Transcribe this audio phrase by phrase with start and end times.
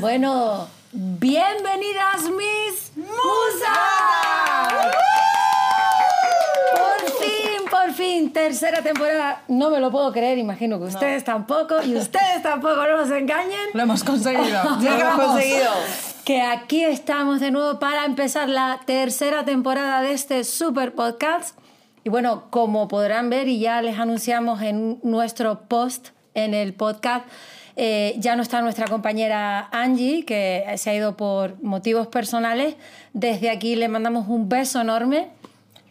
[0.00, 3.78] Bueno, bienvenidas mis musas.
[6.74, 9.42] Por fin, por fin, tercera temporada.
[9.48, 13.70] No me lo puedo creer, imagino que ustedes tampoco y ustedes tampoco no nos engañen.
[13.72, 14.62] Lo hemos conseguido.
[14.80, 15.70] Lo hemos conseguido.
[16.24, 21.58] Que aquí estamos de nuevo para empezar la tercera temporada de este super podcast.
[22.04, 27.26] Y bueno, como podrán ver y ya les anunciamos en nuestro post en el podcast,
[27.76, 32.76] eh, ya no está nuestra compañera Angie, que se ha ido por motivos personales.
[33.12, 35.28] Desde aquí le mandamos un beso enorme.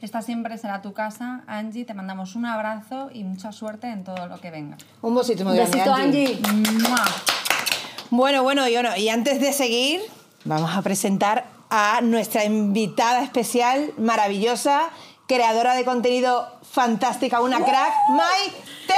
[0.01, 1.85] Esta siempre será tu casa, Angie.
[1.85, 4.77] Te mandamos un abrazo y mucha suerte en todo lo que venga.
[5.01, 6.39] Un besito muy Un grande, besito, Angie.
[6.43, 6.73] Angie.
[8.11, 10.01] Bueno, bueno, y, bueno, y antes de seguir,
[10.43, 14.89] vamos a presentar a nuestra invitada especial, maravillosa,
[15.27, 18.93] creadora de contenido fantástica, una crack, Maite.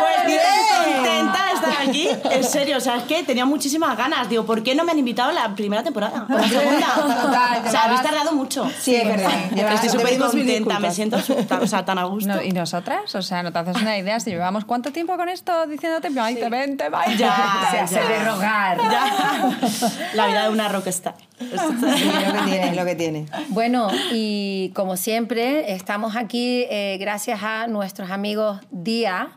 [0.00, 0.94] Pues bien, Bien.
[0.94, 2.08] contenta de estar aquí.
[2.30, 4.28] En serio, o sea, es que tenía muchísimas ganas.
[4.28, 6.26] Digo, ¿por qué no me han invitado la primera temporada?
[6.28, 6.86] O la segunda.
[7.66, 8.68] O sea, habéis tardado mucho.
[8.80, 9.30] Sí, es verdad.
[9.52, 9.60] sí.
[9.60, 11.18] Estoy te súper contenta, me siento
[11.60, 12.32] o sea, tan a gusto.
[12.34, 13.14] No, ¿Y nosotras?
[13.14, 16.48] O sea, no te haces una idea si llevamos cuánto tiempo con esto diciéndote, Maite,
[16.48, 17.16] vente, Maite.
[17.16, 18.08] Ya, Se hace ya.
[18.08, 18.78] de rogar.
[18.78, 19.58] Ya.
[20.14, 21.14] La vida de una rockstar.
[21.38, 23.26] Sí, lo que tiene, lo que tiene.
[23.48, 29.28] Bueno, y como siempre, estamos aquí eh, gracias a nuestros amigos Día,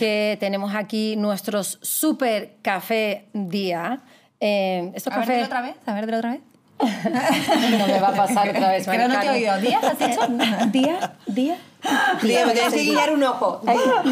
[0.00, 4.00] que tenemos aquí nuestros super café Día.
[4.40, 6.40] Eh, estos A cafés dilo otra vez, a ver, otra vez.
[7.78, 8.88] no me va a pasar otra vez.
[8.88, 9.58] Que no te he oído.
[9.60, 10.26] ¿Díaz has dicho?
[10.72, 11.58] Día, día.
[12.22, 13.60] Día, me tienes que guiar un ojo.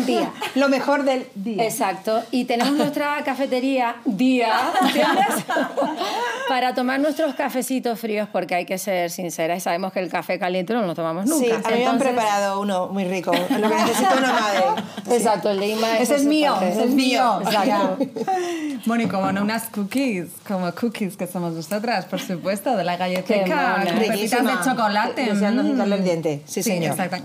[0.07, 0.31] Día.
[0.55, 1.65] Lo mejor del día.
[1.65, 2.23] Exacto.
[2.31, 5.45] Y tenemos nuestra cafetería día, ¿entiendes?
[6.49, 10.73] Para tomar nuestros cafecitos fríos, porque hay que ser sinceras, sabemos que el café caliente
[10.73, 11.45] no lo tomamos nunca.
[11.45, 13.33] Sí, a mí me han Entonces- preparado uno muy rico.
[13.33, 14.65] Lo que necesita una madre.
[15.11, 17.41] Exacto, el de Ima Ese es mío, ese es mío.
[17.43, 17.99] Exacto.
[18.87, 22.97] Bueno, y como no unas cookies, como cookies que somos nosotras, por supuesto, de la
[22.97, 24.57] con pepitas Riquísima.
[24.57, 25.25] de chocolate.
[25.25, 25.93] Deseando mm.
[25.93, 26.43] el diente.
[26.47, 26.93] Sí, señor.
[26.93, 27.17] exacto.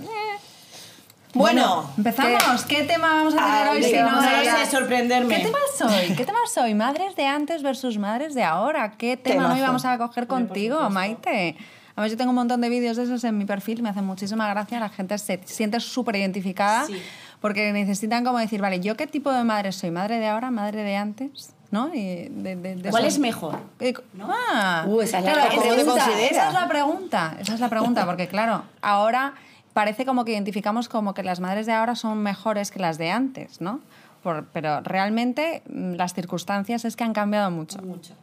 [1.34, 2.64] Bueno, Empezamos.
[2.66, 3.84] ¿Qué, tema vamos a tener Ah, hoy?
[3.84, 5.36] Si no, ya- sé sorprenderme.
[5.36, 6.16] ¿Qué tema soy?
[6.16, 6.74] ¿Qué tema soy?
[6.76, 8.92] Madres de antes versus madres de ahora.
[8.92, 11.56] ¿Qué tema hoy vamos a coger contigo, Maite?
[11.96, 14.48] Además, yo tengo un montón de vídeos de esos en mi perfil, me hacen muchísima
[14.50, 17.00] gracia, la gente se siente súper identificada Sí.
[17.40, 19.92] porque necesitan como decir, vale, ¿yo qué tipo de madre soy?
[19.92, 20.50] ¿Madre de ahora?
[20.50, 21.54] ¿Madre de antes?
[21.70, 21.94] ¿No?
[21.94, 23.60] Y de- de- de ¿Cuál eso- es mejor?
[23.80, 23.94] Eh,
[24.28, 26.06] Ah, Uh, esa es la claro, pregunta.
[26.30, 29.34] Esa es la pregunta, esa es la pregunta, porque claro, ahora
[29.74, 33.12] parece como que identificamos como que las madres de ahora son mejores que las de
[33.12, 33.80] antes, ¿no?
[34.22, 37.80] Por- pero realmente mm, las circunstancias es que han cambiado mucho.
[37.82, 38.14] Mucho.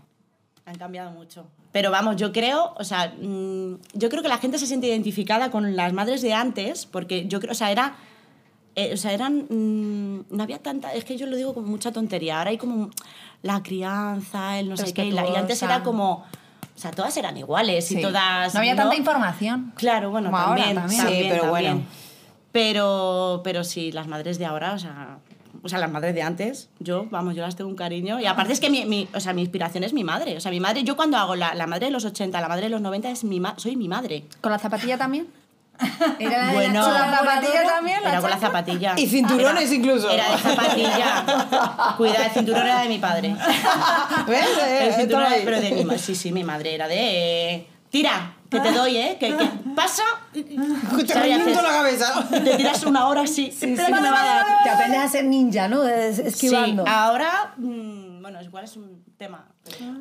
[0.67, 1.47] Han cambiado mucho.
[1.73, 5.51] Pero vamos, yo creo, o sea, mm, yo creo que la gente se siente identificada
[5.51, 7.95] con las madres de antes, porque yo creo, o sea, era.
[8.77, 9.47] eh, o sea, eran.
[9.49, 10.93] mm, no había tanta.
[10.95, 12.39] Es que yo lo digo con mucha tontería.
[12.39, 12.91] Ahora hay como
[13.43, 15.05] la crianza, el no sé qué.
[15.07, 16.25] Y, la- y antes era como.
[16.81, 18.55] O sea, todas eran iguales y todas.
[18.55, 19.71] No había tanta información.
[19.77, 21.01] Claro, bueno, Como ahora también, también.
[21.03, 21.73] Sí, también, pero también.
[21.75, 21.87] bueno.
[22.53, 25.19] Pero, pero sí, las madres de ahora, o sea,
[25.63, 28.19] o sea, las madres de antes, yo, vamos, yo las tengo un cariño.
[28.19, 30.37] Y aparte es que mi, mi- o sea, mi inspiración es mi madre.
[30.37, 32.63] O sea, mi madre, yo cuando hago la, la madre de los 80, la madre
[32.65, 34.25] de los 90, es mi ma- soy mi madre.
[34.41, 35.29] ¿Con la zapatilla también?
[36.19, 36.81] Era la de Bueno.
[36.83, 37.99] la ¿Con la zapatilla también?
[38.05, 38.95] Era con la zapatilla.
[38.97, 40.11] Y cinturones Era- incluso.
[40.11, 41.25] Era de zapatilla.
[41.97, 43.35] Cuidado, el cinturón era de mi padre.
[44.27, 44.47] ¿ves?
[44.63, 45.43] Eh, El cinturón estaba era, ahí.
[45.45, 45.99] pero de mi madre.
[45.99, 47.67] Sí, sí, mi madre era de...
[47.91, 49.17] Tira, que te doy, ¿eh?
[49.19, 50.05] Que, que pasa...
[50.33, 52.25] Te la cabeza.
[52.31, 53.47] Te tiras una hora así.
[53.49, 54.47] Espera que me va a dar.
[54.63, 55.87] Te aprendes a ser ninja, ¿no?
[55.87, 56.85] Es- Esquivando.
[56.85, 58.00] Sí, ahora, mm,
[58.31, 59.45] bueno, igual es un tema.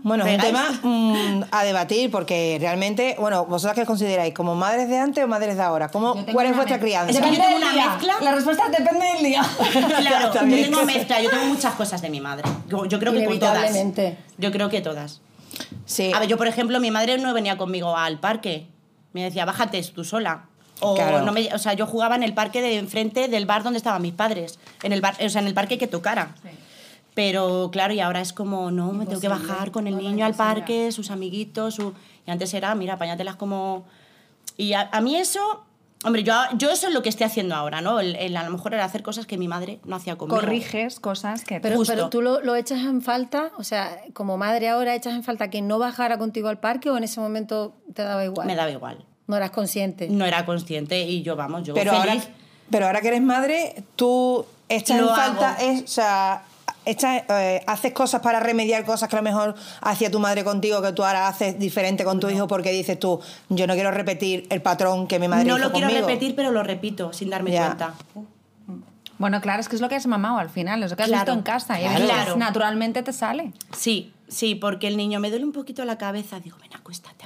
[0.03, 4.33] Bueno, es un tema mm, a debatir porque realmente, bueno, ¿vosotras qué consideráis?
[4.35, 5.89] ¿Como madres de antes o madres de ahora?
[5.89, 7.11] ¿Cómo, ¿Cuál es vuestra crianza?
[7.11, 7.89] Es que yo tengo una día.
[7.89, 8.13] mezcla.
[8.21, 9.41] La respuesta depende del día.
[9.99, 12.47] Claro, yo tengo mezcla, yo tengo muchas cosas de mi madre.
[12.67, 13.75] Yo, yo creo que con todas.
[14.37, 15.21] Yo creo que todas.
[15.85, 16.11] Sí.
[16.13, 18.67] A ver, yo, por ejemplo, mi madre no venía conmigo al parque.
[19.13, 20.45] Me decía, bájate tú sola.
[20.81, 21.23] O, Claro.
[21.23, 24.01] no me, o sea, yo jugaba en el parque de enfrente del bar donde estaban
[24.01, 24.59] mis padres.
[24.83, 26.35] En el bar, o sea, en el parque que tocara.
[27.19, 30.36] Pero claro, y ahora es como, no, me tengo que bajar con el niño al
[30.36, 31.75] parque, sus amiguitos.
[31.75, 31.94] Su...
[32.25, 33.83] Y antes era, mira, apáñatelas como,
[34.56, 35.66] Y a, a mí eso,
[36.06, 38.00] hombre, yo, yo eso es lo que estoy haciendo ahora, ¿no?
[38.00, 40.39] El, el a lo mejor era hacer cosas que mi madre no hacía conmigo.
[40.39, 41.60] Corriges cosas que...
[41.60, 41.94] Pero, Justo.
[41.94, 45.50] pero tú lo, lo echas en falta, o sea, como madre ahora echas en falta
[45.50, 48.48] que no bajara contigo al parque o en ese momento te daba igual.
[48.48, 49.04] Me daba igual.
[49.27, 50.07] No eras consciente.
[50.07, 52.30] No era consciente y yo, vamos, yo Pero ahora, feliz.
[52.71, 56.44] pero ahora que eres madre, tú echas Lo en falta, es, o sea,
[56.91, 60.91] eh, haces cosas para remediar cosas que a lo mejor hacía tu madre contigo, que
[60.94, 63.19] tú ahora haces diferente con tu hijo porque dices tú,
[63.50, 66.07] yo no quiero repetir el patrón que mi madre No hizo lo quiero conmigo.
[66.07, 67.65] repetir, pero lo repito sin darme Ya.
[67.65, 67.94] cuenta.
[69.18, 71.09] Bueno, claro, es que es lo que has mamado al final, es lo que has
[71.09, 71.24] Claro.
[71.25, 71.80] visto en casa.
[71.81, 72.38] Y Claro.
[72.38, 73.51] naturalmente te sale.
[73.75, 76.39] Sí, sí, porque el niño me duele un poquito la cabeza.
[76.39, 77.25] Digo, ven, acuéstate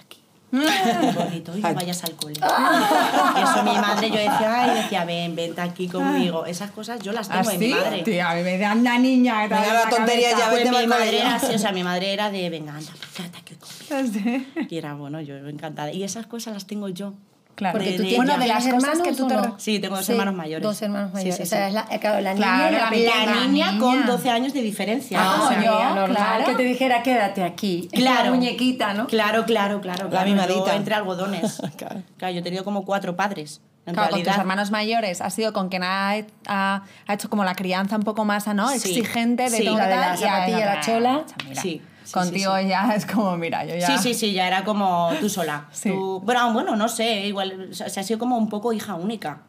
[1.15, 2.35] poquito y no vayas al cole.
[2.35, 6.45] Y eso mi madre, yo decía, ay, decía, ven, vente aquí conmigo.
[6.45, 8.03] Esas cosas yo las tengo en mi madre.
[8.03, 9.47] Tía, a mí me da una niña.
[9.47, 10.45] que Venga, da la la tontería cabeza.
[10.45, 13.29] ya, Pues mi madre era así, o sea, mi madre era de, venga, anda, pues
[13.35, 14.45] aquí conmigo.
[14.69, 15.91] Y era, bueno, yo encantada.
[15.91, 17.13] Y esas cosas las tengo yo.
[17.55, 17.73] Claro.
[17.77, 18.25] Porque De- tú de tienes.
[18.27, 19.55] Bueno, de las ¿tienes cosas que tú te no?
[19.59, 20.63] Sí, tengo dos Sí, hermanos mayores.
[20.63, 21.35] Dos hermanos Sí, mayores.
[21.37, 23.25] sí, O sea, es la, claro, la niña Claro, y la la pequeña.
[23.25, 23.79] La niña niña.
[23.79, 25.19] con 12 años de diferencia.
[25.21, 26.45] Ah, o sea, yo, Sería normal claro.
[26.45, 27.89] que te dijera quédate aquí.
[27.91, 28.23] Claro.
[28.25, 29.05] La muñequita, ¿no?
[29.07, 30.09] Claro, claro, claro.
[30.09, 30.29] claro.
[30.29, 30.65] mimadita.
[30.65, 31.61] Yo entre algodones.
[31.77, 32.01] Claro.
[32.17, 32.33] claro.
[32.33, 33.61] yo he tenido como cuatro padres.
[33.85, 34.41] En Claro, con tus realidad.
[34.41, 36.11] hermanos mayores ha sido con quien ha,
[36.47, 38.69] ha, ha hecho como la crianza un poco más ¿no?
[38.69, 38.75] Sí.
[38.77, 39.65] exigente de Sí.
[39.65, 41.23] todo La de tal, la zapatilla, la chola.
[41.49, 43.87] mira, Sí, sí, contigo sí, ya es como, mira, yo ya...
[43.87, 45.65] Sí, sí, sí, ya era como tú sola.
[45.71, 45.89] Sí.
[45.89, 49.39] Tú- bueno, bueno, no sé, igual, o sea, ha sido como un poco hija única.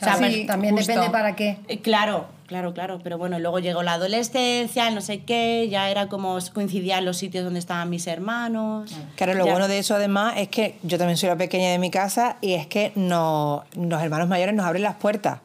[0.00, 0.90] O sea, Claro, pues, también justo.
[0.92, 1.58] depende para qué.
[1.68, 6.08] eh, claro, claro, claro, pero bueno, luego llegó la adolescencia, no sé qué, ya era
[6.08, 8.92] como coincidían los sitios donde estaban mis hermanos.
[9.16, 9.52] Claro, lo Ya.
[9.52, 12.54] bueno de eso además es que yo también soy la pequeña de mi casa y
[12.54, 15.38] es que no, los hermanos mayores nos abren las puertas.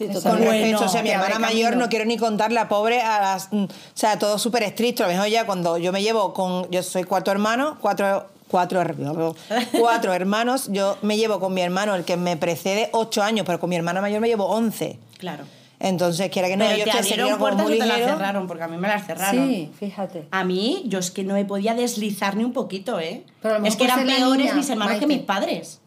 [0.00, 3.20] Sí, Con respecto, o sea, mi hermana mayor no quiero ni contar la pobre a
[3.20, 5.04] las, mm, o sea, todo súper estricto.
[5.04, 8.82] A lo mejor ya cuando yo me llevo con, yo soy cuatro hermanos, cuatro, cuatro,
[9.78, 13.60] cuatro hermanos, yo me llevo con mi hermano, el que me precede, ocho años, pero
[13.60, 14.98] con mi hermana mayor me llevo once.
[15.18, 15.44] Claro.
[15.78, 18.62] Entonces, quiera que no, pero ellos te abrieron puertas muy o te las cerraron, porque
[18.62, 19.48] a mí me las cerraron.
[19.48, 20.28] Sí, fíjate.
[20.30, 23.24] A mí, yo es que no me podía deslizar ni un poquito, ¿eh?
[23.42, 25.79] Pero es que eran peores niña, mis hermanos que mis padres.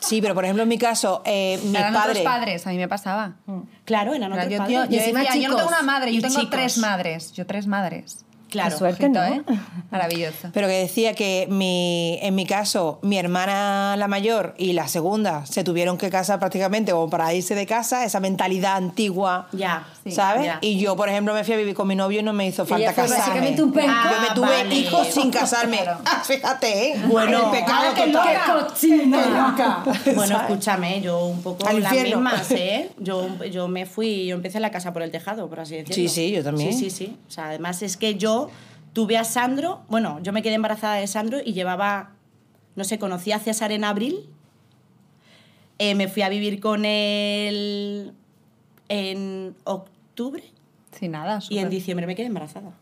[0.00, 2.18] Sí, pero por ejemplo en mi caso, eh, mis Eran padres...
[2.18, 3.36] otros padres, a mí me pasaba.
[3.84, 4.74] Claro, eran otros yo, padres.
[4.76, 6.50] yo, yo Y encima decía, yo no tengo una madre, yo tengo chicos.
[6.50, 7.32] tres madres.
[7.32, 8.24] Yo tres madres.
[8.50, 8.70] Claro.
[8.70, 9.26] Qué suerte, Ojito, ¿no?
[9.26, 9.42] ¿eh?
[9.90, 10.48] Maravilloso.
[10.52, 15.44] Pero que decía que mi, en mi caso, mi hermana la mayor y la segunda
[15.46, 20.12] se tuvieron que casar prácticamente como para irse de casa, esa mentalidad antigua, Ya, sí,
[20.12, 20.44] ¿sabes?
[20.46, 20.58] ya.
[20.60, 22.64] Y yo, por ejemplo, me fui a vivir con mi novio y no me hizo
[22.66, 23.16] falta casarme.
[23.18, 23.92] básicamente un penco.
[23.92, 24.74] yo me Ah, tuve vale.
[24.74, 25.80] hijos sin casarme.
[26.04, 27.02] Ah, fíjate, ¿eh?
[27.06, 27.52] Bueno.
[27.52, 28.68] el pecado Ah, loca.
[28.68, 29.84] cochina!
[30.14, 32.20] Bueno, escúchame, yo un poco Al las infierno.
[32.22, 32.90] mismas, ¿eh?
[32.98, 35.94] Yo, yo me fui, yo empecé la casa por el tejado, por así decirlo.
[35.94, 36.72] Sí, sí, yo también.
[36.72, 37.16] Sí, sí, sí.
[37.28, 38.37] O sea, además es que yo
[38.92, 42.10] tuve a Sandro, bueno, yo me quedé embarazada de Sandro y llevaba,
[42.76, 44.28] no sé, conocí a César en abril.
[45.78, 48.12] Eh, me fui a vivir con él
[48.88, 50.42] en octubre
[50.98, 51.38] Sí, nada.
[51.48, 52.72] y en diciembre me quedé embarazada.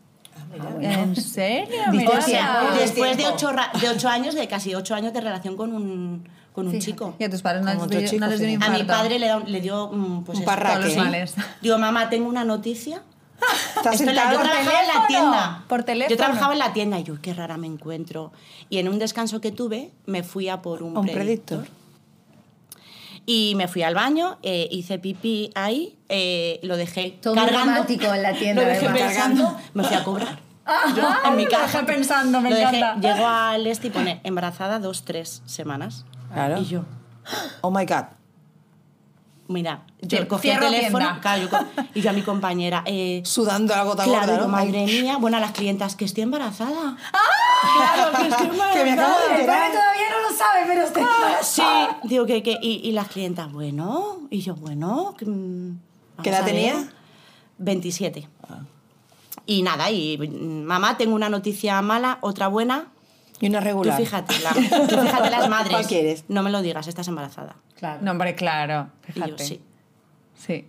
[0.81, 1.75] ¿En serio?
[1.91, 2.25] Diste Mira.
[2.25, 3.49] tiempo, diste Después de ocho,
[3.81, 7.15] de ocho años, de casi ocho años de relación con un, con un chico.
[7.19, 8.59] Y a tus padres no les, dio, chico, no les dio.
[8.61, 10.95] A mi padre le, le dio mm, pues Un parraque.
[11.61, 13.01] Digo, mamá, tengo una noticia.
[13.77, 15.63] Estás sentado yo trabajaba en la tienda.
[15.67, 16.09] por teléfono.
[16.09, 18.31] Yo trabajaba en la tienda y yo, qué rara me encuentro.
[18.69, 21.59] Y en un descanso que tuve, me fui a por un, un predictor.
[21.59, 21.77] predictor.
[23.25, 27.85] Y me fui al baño, eh, hice pipí ahí, eh, lo dejé Todo cargando.
[27.87, 30.39] en la tienda, Lo dejé pensando, me fui a cobrar.
[30.95, 31.81] Yo, en mi lo casa.
[31.81, 33.07] dejé pensando, me Lo dejé- encanta.
[33.13, 36.05] Llego al este y pone embarazada dos, tres semanas.
[36.33, 36.59] Claro.
[36.61, 36.83] Y yo,
[37.61, 38.05] Oh my God.
[39.47, 41.21] Mira, yo cogí el cierro teléfono tienda.
[41.21, 44.45] claro, yo co- y yo a mi compañera, eh, Sudando la gota claro, gorda, digo,
[44.45, 44.51] ¿no?
[44.51, 46.97] madre mía, bueno, a las clientas, que estoy embarazada.
[47.77, 49.59] Claro, que estoy Que me acabo de El enterar.
[49.59, 51.01] padre todavía no lo sabe, pero usted...
[51.43, 51.61] Sí,
[52.03, 55.79] digo que, que y, y las clientas, bueno, y yo, bueno, que, mm,
[56.23, 56.53] ¿Qué vamos edad a ver.
[56.55, 56.91] tenía?
[57.59, 58.27] 27.
[59.45, 62.87] Y nada, y mm, mamá, tengo una noticia mala, otra buena.
[63.39, 63.97] Y una Tú regular.
[63.97, 65.69] fíjate, la- tú fíjate las madres.
[65.71, 66.23] ¿Cuál quieres?
[66.27, 67.55] No me lo digas, estás embarazada.
[67.77, 67.99] Claro.
[68.01, 68.89] No, hombre, claro.
[69.07, 69.31] Y Fíjate.
[69.31, 69.61] yo, sí.
[70.35, 70.67] Sí.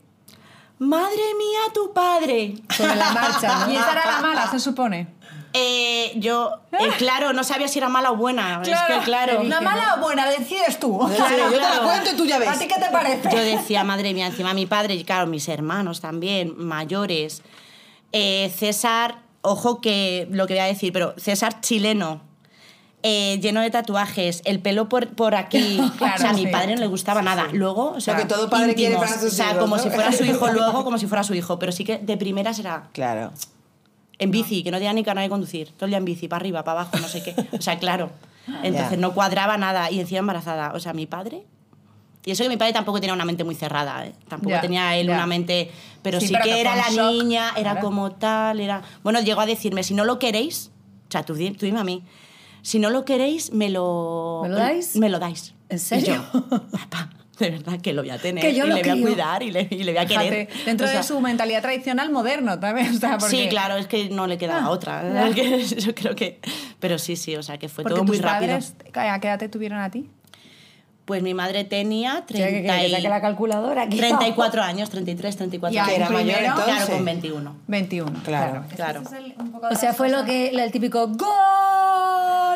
[0.78, 2.54] Madre mía, tu padre.
[2.76, 3.72] Sobre la marcha, ¿no?
[3.72, 5.08] Y esa era la mala, se supone.
[5.54, 8.60] Eh, yo, eh, claro, no sabía si era mala o buena.
[8.62, 9.40] es que, claro.
[9.40, 10.26] ¿Una mala o buena?
[10.28, 10.98] Decides tú.
[10.98, 11.82] Claro, yo te la claro.
[11.84, 12.48] cuento y tú ya ves.
[12.50, 13.30] ¿A ti qué te parece?
[13.32, 17.42] Yo decía, madre mía, encima mi padre, y claro, mis hermanos también, mayores.
[18.12, 22.20] Eh, César, ojo que lo que voy a decir, pero César chileno,
[23.02, 25.81] eh, lleno de tatuajes, el pelo por, por aquí.
[25.99, 27.47] Claro, o sea, a mi padre no le gustaba nada.
[27.52, 29.09] Luego, o sea, que todo padre quiere íntimos.
[29.11, 29.83] para sus O sea, hijos, como ¿no?
[29.83, 31.59] si fuera su hijo luego, como si fuera su hijo.
[31.59, 33.33] Pero sí que de primeras era Claro.
[34.19, 35.69] en bici, que no tenía ni carnet de conducir.
[35.73, 37.35] Todo el día en bici, para arriba, para abajo, no sé qué.
[37.57, 38.11] O sea, claro.
[38.62, 38.97] Entonces Ya.
[38.97, 40.73] no cuadraba nada y encima embarazada.
[40.75, 41.45] O sea, mi padre.
[42.25, 44.12] Y eso que mi padre tampoco tenía una mente muy cerrada, ¿eh?
[44.28, 45.14] Tampoco Ya, tenía él ya.
[45.14, 45.71] una mente.
[46.02, 47.81] Pero Sí, sí, pero que era la shock, niña, era claro.
[47.87, 48.83] como tal, era.
[49.02, 50.71] Bueno, llegó a decirme: si no lo queréis,
[51.09, 52.02] o sea, tú, tú dime a mí,
[52.68, 54.40] si no lo queréis, me lo.
[54.42, 54.96] ¿Me lo dais?
[54.96, 55.54] Me lo dais.
[55.70, 56.25] ¿En Y serio?
[56.34, 58.42] yo, papá, de verdad que lo voy a tener.
[58.44, 60.46] Que yo y lo le voy a cuidar y le, y le voy a querer.
[60.48, 62.88] Fíjate, dentro O sea, de su mentalidad tradicional moderno también.
[62.96, 65.30] O sea, porque, Sí, claro, es que no le quedaba Ah, otra.
[65.34, 66.40] que Yo creo que.
[66.80, 68.52] Pero sí, sí, o sea, que fue Porque todo muy tus rápido.
[68.52, 70.10] padres, ¿a qué edad te tuvieron a ti?
[71.06, 73.96] Pues mi madre tenía O sea, que- que- 30 que y- la calculadora aquí.
[73.96, 75.96] 34 años, 33, 34 Ya, años.
[75.96, 76.75] Era mayor entonces.
[76.75, 77.56] Claro, con 21.
[77.66, 78.20] 21.
[78.25, 78.64] Claro.
[78.76, 79.02] Claro.
[79.70, 81.28] O sea, fue lo que el típico gol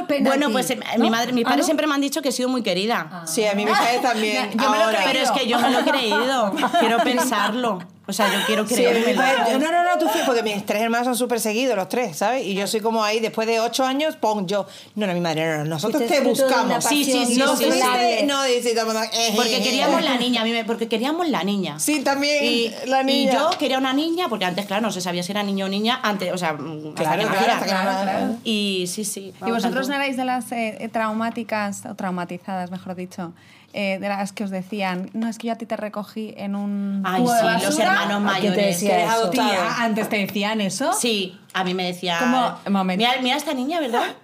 [0.06, 0.28] penalti.
[0.38, 1.66] Bueno, pues eh, mi madre, mis Ah, padres ¿no?
[1.66, 3.22] siempre me han dicho que he sido muy querida.
[3.26, 4.50] Sí, a mí mis padres también.
[4.52, 4.98] Yo me lo ahora.
[4.98, 5.12] creí.
[5.12, 6.52] Pero es que yo me lo he creído.
[6.80, 7.78] Quiero pensarlo.
[8.04, 10.82] O sea, yo quiero Sí, padres- yo, no, no, no, tú fíjate, porque mis tres
[10.82, 12.44] hermanos son súper seguidos, los tres, ¿sabes?
[12.44, 14.66] Y yo soy como ahí, después de ocho años, pon yo.
[14.96, 16.84] No, no, mi madre, no, no, nosotros te buscamos.
[16.84, 18.26] Sí, sí, sí, no, sí, fuiste- sí.
[18.26, 18.42] no,
[18.86, 20.04] mundo, eh, Porque eh, queríamos eh.
[20.04, 21.78] la niña, a mí me- porque queríamos la niña.
[21.78, 23.30] Sí, también, Y, la niña.
[23.30, 25.68] y yo quería una niña, porque antes, claro, no se sabía si era niño o
[25.68, 27.54] niña, antes, o sea, hasta Claro, que claro, naciera.
[27.54, 28.34] hasta que no- claro.
[28.42, 29.32] Y sí, sí.
[29.46, 33.32] ¿Y vosotros no erais de las eh, eh, traumáticas, o traumatizadas, mejor dicho,
[33.74, 36.54] eh, de las que os decían, no, es que yo a ti te recogí en
[36.56, 37.84] un Ay, cubo de sí, los basura"?
[37.84, 38.80] hermanos ¿A quién te mayores.
[38.80, 39.30] decía eso?
[39.30, 40.92] Tía, antes te decían eso.
[40.92, 42.18] Sí, a mí me decía.
[42.18, 42.84] Como.
[42.84, 44.14] Mira, mira esta niña, ¿verdad?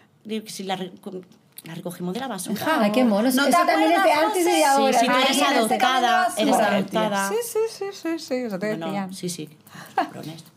[0.47, 2.61] Si la, la recogimos de la basura.
[2.81, 3.23] Ay, qué mono.
[3.23, 4.93] ¿No Eso te también es de antes y de ahora.
[4.99, 7.29] Sí, sí, tú eres este adoptada, eres adoptada.
[7.31, 9.15] Sí, sí, sí, sí, sí, eso te Bueno, decían.
[9.15, 9.49] sí, sí.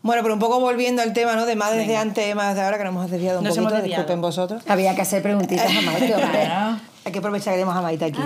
[0.02, 1.46] Bueno, pero un poco volviendo al tema, ¿no?
[1.46, 3.72] De madres de antes madres de ahora, que nos hemos desviado un Nos poquito, hemos
[3.82, 4.02] desviado.
[4.02, 4.62] disculpen vosotros.
[4.68, 6.14] Había que hacer preguntitas a Maite.
[7.04, 8.20] Hay que aprovechar que tenemos a Maite aquí.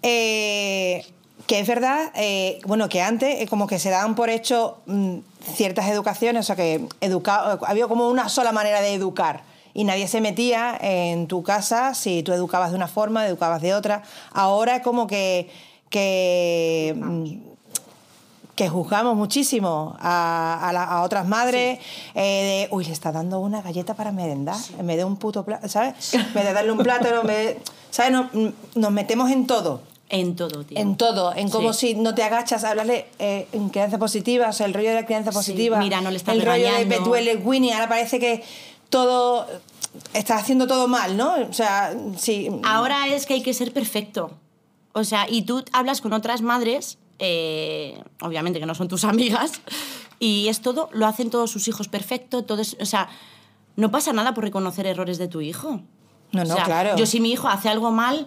[0.00, 1.04] Eh,
[1.48, 5.16] que es verdad, eh, bueno, que antes eh, como que se daban por hecho mm,
[5.54, 9.42] ciertas educaciones, o sea que educa había como una sola manera de educar
[9.74, 13.74] y nadie se metía en tu casa si tú educabas de una forma, educabas de
[13.74, 14.04] otra.
[14.32, 15.50] Ahora es como que,
[15.90, 16.94] que
[18.58, 21.78] que juzgamos muchísimo a, a la- a otras madres
[22.16, 25.44] eh, de, uy, le está dando una galleta para merendar, en vez de un puto
[25.44, 26.12] plato, ¿sabes?
[26.14, 27.60] En vez de darle un plátano, en vez de-
[27.90, 28.10] ¿sabes?
[28.10, 28.26] Nos,
[28.74, 29.80] nos metemos en todo.
[30.08, 30.76] En todo, tío.
[30.76, 31.88] En todo, en cómo Sí.
[31.88, 34.94] si no te agachas a hablarle eh, en crianza positiva, o sea, el rollo de
[34.96, 35.78] la crianza positiva.
[35.78, 36.84] mira, no le estás El rollo de.
[36.86, 38.42] Betuel el Winnie, ahora parece que
[38.90, 39.46] todo.
[40.14, 41.34] Estás haciendo todo mal, ¿no?
[41.48, 42.48] O sea, sí.
[42.64, 44.32] Ahora es que hay que ser perfecto.
[44.94, 49.60] O sea, y tú hablas con otras madres, eh, obviamente que no son tus amigas,
[50.20, 53.08] y es todo, lo hacen todos sus hijos perfecto, todo es- o sea,
[53.76, 55.80] no pasa nada por reconocer errores de tu hijo.
[56.32, 56.96] No, O no, sea, claro.
[56.96, 58.26] Yo si mi hijo hace algo mal,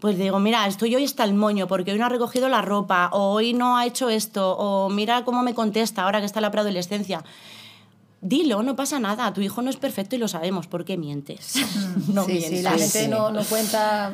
[0.00, 3.10] pues digo, mira, estoy hoy está el moño porque hoy no ha recogido la ropa,
[3.12, 6.50] o hoy no ha hecho esto, o mira cómo me contesta ahora que está la
[6.50, 7.24] preadolescencia.
[8.20, 11.54] Dilo, no pasa nada, tu hijo no es perfecto y lo sabemos, ¿por qué mientes?
[12.08, 12.50] no sí, mientas.
[12.50, 14.12] sí, la gente no, no cuenta,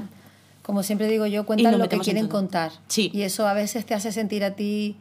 [0.69, 2.73] como siempre digo yo, cuentan lo que quieren contar.
[2.89, 3.11] Sí.
[3.15, 4.97] Y eso a veces te hace sentir a ti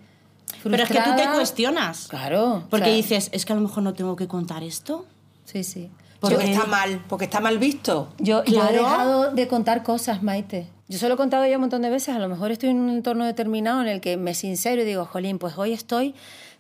[0.64, 1.34] Pero es que tú te frustrada.
[1.34, 2.08] cuestionas.
[2.08, 2.64] Claro.
[2.70, 5.06] Porque o sea, dices, es que a lo mejor no tengo que contar esto.
[5.44, 5.90] Sí, sí.
[6.22, 8.08] porque porque- está mal, porque está mal visto.
[8.18, 8.72] Yo, yo he Claro.
[8.72, 10.68] dejado de contar cosas, Maite.
[10.88, 12.16] Yo se lo he contado ya un montón de veces.
[12.16, 15.04] A lo mejor estoy en un entorno determinado en el que me sincero y digo,
[15.06, 16.16] jolín, pues hoy estoy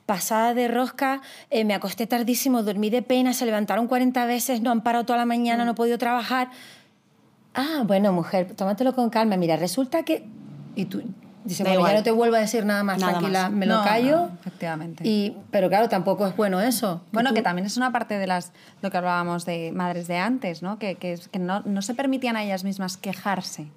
[0.05, 4.71] pasada de rosca, eh, me acosté tardísimo, dormí de pena, se levantaron 40 veces, no
[4.71, 6.49] han parado toda la mañana, no he podido trabajar.
[7.57, 9.35] Ah, bueno, mujer, tómatelo con calma.
[9.35, 10.25] Mira, resulta que...
[10.75, 11.01] Y tú
[11.43, 13.51] dices, Da bueno, ya no te vuelvo a decir nada más, Nada tranquila, más.
[13.51, 14.17] me lo No, callo.
[14.27, 15.07] no, efectivamente.
[15.07, 17.01] Y, pero claro, tampoco es bueno eso.
[17.11, 20.17] Bueno, tú- que también es una parte de las lo que hablábamos de madres de
[20.17, 20.77] antes, ¿no?
[20.77, 23.67] Que, que, que no, no se permitían a ellas mismas quejarse.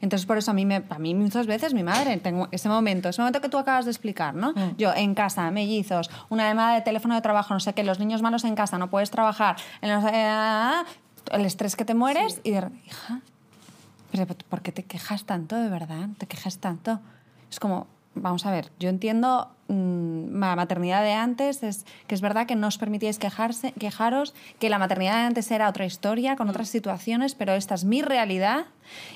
[0.00, 3.08] Entonces, por eso a mí, me, a mí muchas veces mi madre, tengo ese momento,
[3.10, 4.52] ese momento que tú acabas de explicar, ¿no?
[4.76, 8.20] Yo en casa, mellizos, una llamada de teléfono de trabajo, no sé qué, los niños
[8.20, 10.72] malos en casa, no puedes trabajar, en los- eh,
[11.32, 13.20] el estrés que te mueres y de hija,
[14.12, 16.08] pero ¿por qué te quejas tanto, de verdad?
[16.18, 17.00] ¿Te quejas tanto?
[17.50, 22.20] Es como, vamos a ver, yo entiendo mm, la maternidad de antes, es que es
[22.20, 26.36] verdad que no os permitíais quejarse, quejaros, que la maternidad de antes era otra historia,
[26.36, 28.66] con otras situaciones, pero esta es mi realidad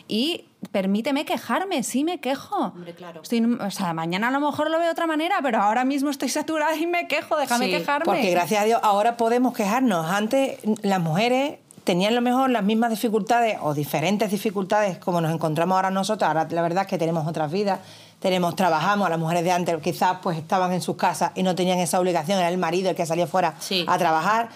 [0.09, 2.57] y permíteme quejarme, sí me quejo.
[2.67, 3.23] Hombre, claro.
[3.23, 6.11] Estoy- o sea, mañana a lo mejor lo veo de otra manera, pero ahora mismo
[6.11, 8.05] estoy saturada y me quejo, déjame Sí, quejarme.
[8.05, 10.07] Porque gracias a Dios ahora podemos quejarnos.
[10.07, 15.33] Antes las mujeres tenían a lo mejor las mismas dificultades o diferentes dificultades como nos
[15.33, 16.27] encontramos ahora nosotros.
[16.29, 17.81] Ahora la verdad es que tenemos otras vidas,
[18.21, 21.79] tenemos, trabajamos, las mujeres de antes quizás pues estaban en sus casas y no tenían
[21.79, 23.85] esa obligación, era el marido el que salía fuera Sí.
[23.89, 24.49] a trabajar.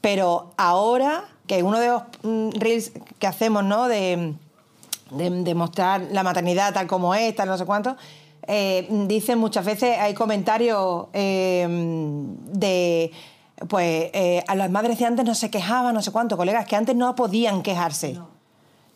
[0.00, 3.88] Pero ahora, que uno de los mm, reels que hacemos, ¿no?
[3.88, 4.34] De,
[5.10, 7.96] de, de mostrar la maternidad tal como es, tal no sé cuánto,
[8.46, 11.66] eh, dicen muchas veces, hay comentarios eh,
[12.52, 13.10] de,
[13.68, 16.76] pues, eh, a las madres de antes no se quejaban, no sé cuánto, colegas, que
[16.76, 18.18] antes no podían quejarse.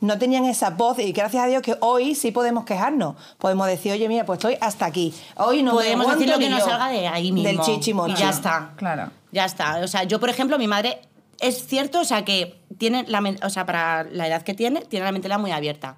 [0.01, 3.17] no tenían esa voz y gracias a Dios que hoy sí podemos quejarnos.
[3.39, 5.13] Podemos decir, oye, mira, pues estoy hasta aquí.
[5.37, 7.49] Hoy no me Podemos aguanto decir lo que nos salga de ahí mismo.
[7.49, 8.13] Del chichimochi.
[8.13, 8.75] Y ya está.
[8.77, 9.11] Claro.
[9.33, 9.81] Ya está.
[9.83, 11.01] O sea, yo, por ejemplo, mi madre
[11.41, 15.05] es cierto, o sea, que tiene la o sea, para la edad que tiene, tiene
[15.05, 15.97] la mentalidad muy abierta.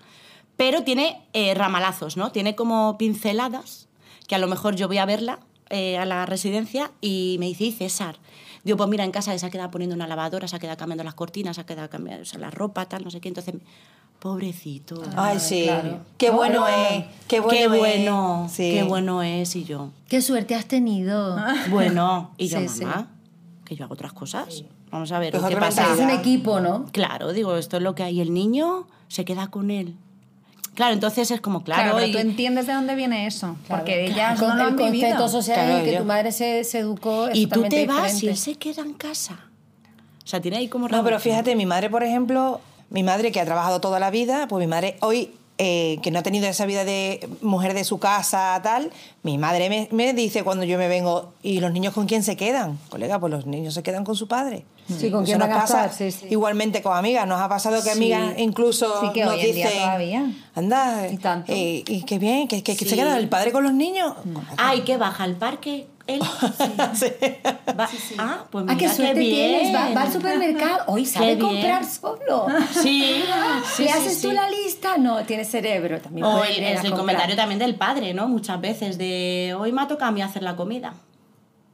[0.57, 2.33] Pero tiene eh, ramalazos, ¿no?
[2.33, 3.89] Tiene como pinceladas
[4.29, 7.65] que a lo mejor yo voy a verla eh, a la residencia y me dice,
[7.65, 8.17] "Y César.
[8.65, 11.05] Digo, pues mira, en casa se ha quedado poniendo una lavadora, se ha quedado cambiando
[11.05, 13.29] las cortinas, se ha quedado cambiando o sea, la ropa, tal, no sé qué.
[13.29, 13.55] Entonces,
[14.19, 15.03] pobrecito.
[15.17, 15.65] Ay, sí.
[15.65, 16.01] claro.
[16.19, 17.05] Qué No, bueno no, es.
[17.27, 17.69] Qué bueno qué es.
[17.71, 18.73] bueno, Sí.
[18.75, 19.57] qué bueno es.
[19.57, 21.37] Y yo, Qué suerte has tenido.
[21.71, 22.85] bueno, y yo, Sí, sí.
[22.85, 23.09] mamá,
[23.65, 24.65] que yo hago otras cosas.
[24.91, 25.93] Vamos a ver, Pues ¿qué pasa?
[25.95, 26.85] Es un equipo, ¿no?
[26.93, 28.21] Claro, digo, esto es lo que hay.
[28.21, 29.97] El niño se queda con él.
[30.81, 33.55] Claro, entonces es como, claro, Claro, pero y- tú entiendes de dónde viene eso.
[33.69, 35.29] porque ellas Con no lo el han concepto vivido.
[35.29, 35.99] social Claro, en el que yo.
[35.99, 38.95] tu madre se, se educó es y tú te vas y él se queda en
[38.95, 39.41] casa.
[40.25, 40.89] O sea, tiene ahí como...
[40.89, 44.47] No, pero fíjate, mi madre, por ejemplo, mi madre que ha trabajado toda la vida,
[44.49, 45.33] pues mi madre hoy,
[45.63, 48.91] eh, que no ha tenido esa vida de mujer de su casa, tal,
[49.23, 52.35] mi madre me, me dice cuando yo me vengo, ¿y los niños con quién se
[52.35, 52.79] quedan?
[52.89, 54.65] Colega, pues los niños se quedan con su padre.
[54.89, 55.93] Sí, ¿con Eso quién nos pasa estar?
[55.93, 56.27] Sí, sí.
[56.31, 57.27] igualmente con amigas.
[57.27, 57.99] Nos ha pasado que Sí.
[57.99, 60.33] amigas incluso Sí, que nos hoy en día dicen, todavía.
[60.55, 61.53] anda, Y tanto.
[61.53, 64.15] eh, y qué bien, que, que- que se queda el padre con los niños.
[64.57, 66.21] Ay, que baja al parque él.
[66.95, 67.07] Sí.
[67.79, 67.89] Va-
[68.19, 69.35] Ah, pues Ah, mira, qué suerte bien.
[69.61, 69.75] tienes.
[69.75, 70.85] Va, va al supermercado.
[70.87, 72.47] Hoy sabe comprar solo.
[72.83, 73.25] Sí,
[73.79, 74.99] ¿Le haces tú la lista?
[74.99, 76.01] No, tiene cerebro.
[76.01, 76.97] También Hoy a es el comprar.
[76.99, 78.29] comentario también del padre, ¿no?
[78.29, 80.95] Muchas veces de hoy me ha tocado a mí hacer la comida.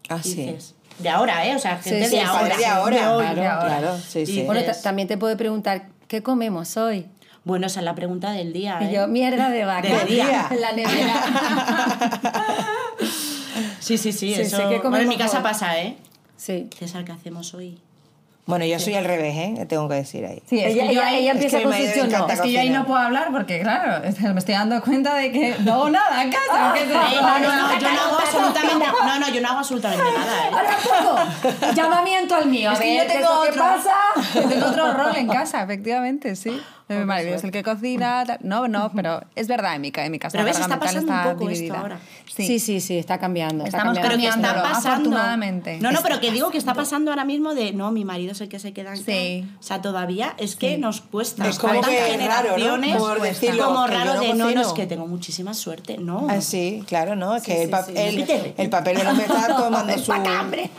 [0.08, 0.34] Ah, sí.
[0.36, 1.56] Dices, de ahora, ¿eh?
[1.56, 2.56] O sea, gente de ahora.
[2.56, 3.22] de ahora, de hoy.
[3.24, 3.78] claro, de ahora.
[3.78, 4.42] claro, sí, Y sí.
[4.42, 7.06] Bueno, también te puede preguntar, ¿qué comemos hoy?
[7.44, 8.78] Bueno, esa es la pregunta del día.
[8.80, 8.92] Y ¿eh?
[8.94, 9.86] yo, mierda de vaca.
[9.88, 10.48] Del día.
[10.60, 11.22] La nevera.
[13.86, 14.34] Sí, sí, sí.
[14.34, 14.56] Sí, eso...
[14.56, 15.96] sé en mi casa pasa, ¿eh?
[16.36, 16.68] Sí.
[16.76, 17.78] César, ¿qué hacemos hoy?
[18.46, 19.66] Bueno, yo soy al revés, ¿eh?
[19.68, 20.40] Tengo que decir ahí.
[20.48, 22.70] Sí, es ella que yo ella, ahí- ella es empieza que Es que yo ahí
[22.70, 26.30] no puedo hablar porque, claro, me estoy dando cuenta de que no hago nada en
[26.30, 26.72] casa.
[26.74, 27.22] ¿qué te Eh, digo?
[27.22, 30.50] no, no, no, yo no hago absolutamente no, no, yo no hago absolutamente nada, ¿eh?
[30.52, 31.28] Ahora
[31.58, 31.74] poco.
[31.74, 32.70] Llamamiento al mío.
[32.70, 33.94] Es a que yo ¿qué tengo otro, pasa?
[34.34, 36.60] yo tengo otro rol en casa, efectivamente, sí.
[36.88, 38.22] Mi marido es el que cocina.
[38.24, 38.38] tal.
[38.42, 41.22] No, no, pero es verdad, en mi, en mi casa Pero ves, está pasando un
[41.32, 41.98] poco esto ahora.
[42.32, 42.60] Sí.
[42.60, 43.64] sí, sí, está cambiando.
[43.64, 44.08] está Estamos cambiando.
[44.08, 44.88] Pero que está pasando.
[44.90, 45.78] afortunadamente.
[45.80, 48.40] No, no, pero que digo que está pasando ahora mismo de no, mi marido es
[48.42, 49.42] el que se queda en Sí.
[49.44, 49.58] casa.
[49.58, 51.48] O sea, todavía es que nos cuesta.
[51.48, 52.98] Es como que es raro, ¿no?
[52.98, 55.98] Por decirlo, como raro no de no, no, es que tengo muchísima suerte.
[55.98, 56.26] No.
[56.30, 57.34] Ah, sí, claro, ¿no?
[57.36, 60.12] Es que el, pa- sí, el- papel del hombre está tomando su...
[60.12, 60.70] hambre.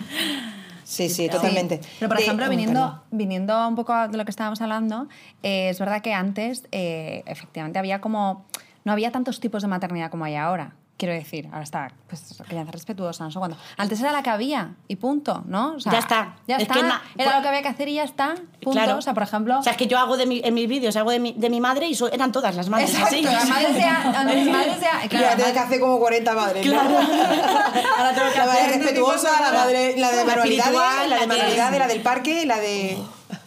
[0.83, 1.81] Sí, sí, totalmente.
[1.99, 5.07] Pero, por De- ejemplo, oh, viniendo, viniendo un poco de lo que estábamos hablando,
[5.43, 8.45] eh, es verdad que antes, eh, efectivamente, había como.
[8.85, 10.75] No había tantos tipos de maternidad como hay ahora.
[10.97, 13.55] Quiero decir, ahora está, pues, crianza respetuosa, no sé cuándo.
[13.77, 15.75] Antes era la que había y punto, ¿no?
[15.75, 16.35] O sea, Ya está.
[16.47, 16.73] Ya Es está.
[16.73, 18.33] que na- era lo que había que hacer y ya está.
[18.33, 18.71] Punto.
[18.71, 18.97] Claro.
[18.97, 19.59] O sea, por ejemplo.
[19.59, 21.51] O sea, es que yo hago de mi- en mis vídeos, hago de mi, de
[21.51, 23.21] mi madre y so- eran todas las madres Exacto, así.
[23.21, 24.45] las madres de, a- las madres
[24.79, 26.65] de, Ya claro, tienes que hacer como 40 madres.
[26.65, 26.71] ¿no?
[26.71, 26.97] Claro.
[27.97, 31.07] Ahora tengo que La madre hacer respetuosa, la madre, la de La manualidades, la de
[31.09, 32.97] la que- manualidades, la del parque, la de...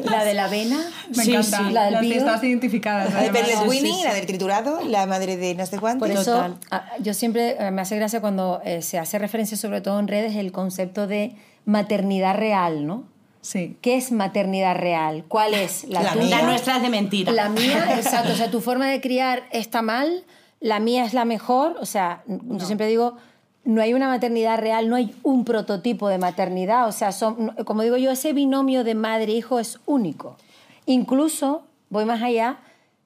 [0.04, 0.78] La de la avena.
[1.16, 1.58] me Sí, encanta.
[1.58, 1.72] sí.
[1.72, 2.10] La del las bio.
[2.12, 3.12] fiestas identificadas.
[3.12, 3.30] La de.
[3.30, 6.06] Perles sí, la del triturado, la madre de no sé cuánto.
[6.06, 6.56] Por eso, Total.
[6.70, 10.08] a- yo siempre eh, me hace gracia cuando eh, se hace referencia, sobre todo en
[10.08, 11.34] redes, el concepto de
[11.64, 13.04] maternidad real, ¿no?
[13.42, 13.76] Sí.
[13.80, 15.24] ¿Qué es maternidad real?
[15.26, 16.24] ¿Cuál es la, La tuya?
[16.24, 16.36] mía.
[16.40, 17.32] La nuestra es de mentira.
[17.32, 18.32] La mía, exacto.
[18.32, 20.24] O sea, tu forma de criar está mal,
[20.60, 21.76] la mía es la mejor.
[21.80, 23.16] O sea, yo siempre digo,
[23.64, 26.88] no hay una maternidad real, no hay un prototipo de maternidad.
[26.88, 30.36] O sea, son, como digo yo, ese binomio de madre-hijo es único.
[30.86, 32.58] Incluso, voy más allá,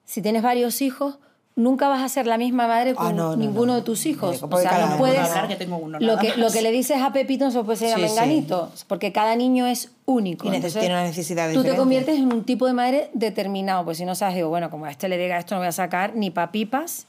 [0.05, 1.19] si tienes varios hijos,
[1.57, 3.75] nunca vas a ser la misma madre con Ah, no, no, ninguno no.
[3.75, 4.43] de tus hijos.
[4.43, 5.19] O sea, no puedes...
[5.19, 7.63] puedo hablar que tengo uno lo, que, lo que le dices a Pepito no se
[7.63, 8.03] puede Sí, a sí.
[8.03, 10.47] Menganito, porque cada niño es único.
[10.47, 13.99] Y Entonces, tiene una necesidad Tú te conviertes en un tipo de madre determinado, pues
[13.99, 16.15] si no sabes, digo, bueno, como a este le diga esto no voy a sacar
[16.15, 17.07] ni papipas.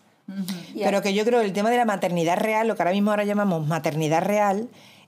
[0.74, 2.82] Y a- Pero que yo creo que el tema de la maternidad real, lo que
[2.82, 4.68] ahora mismo ahora llamamos maternidad real,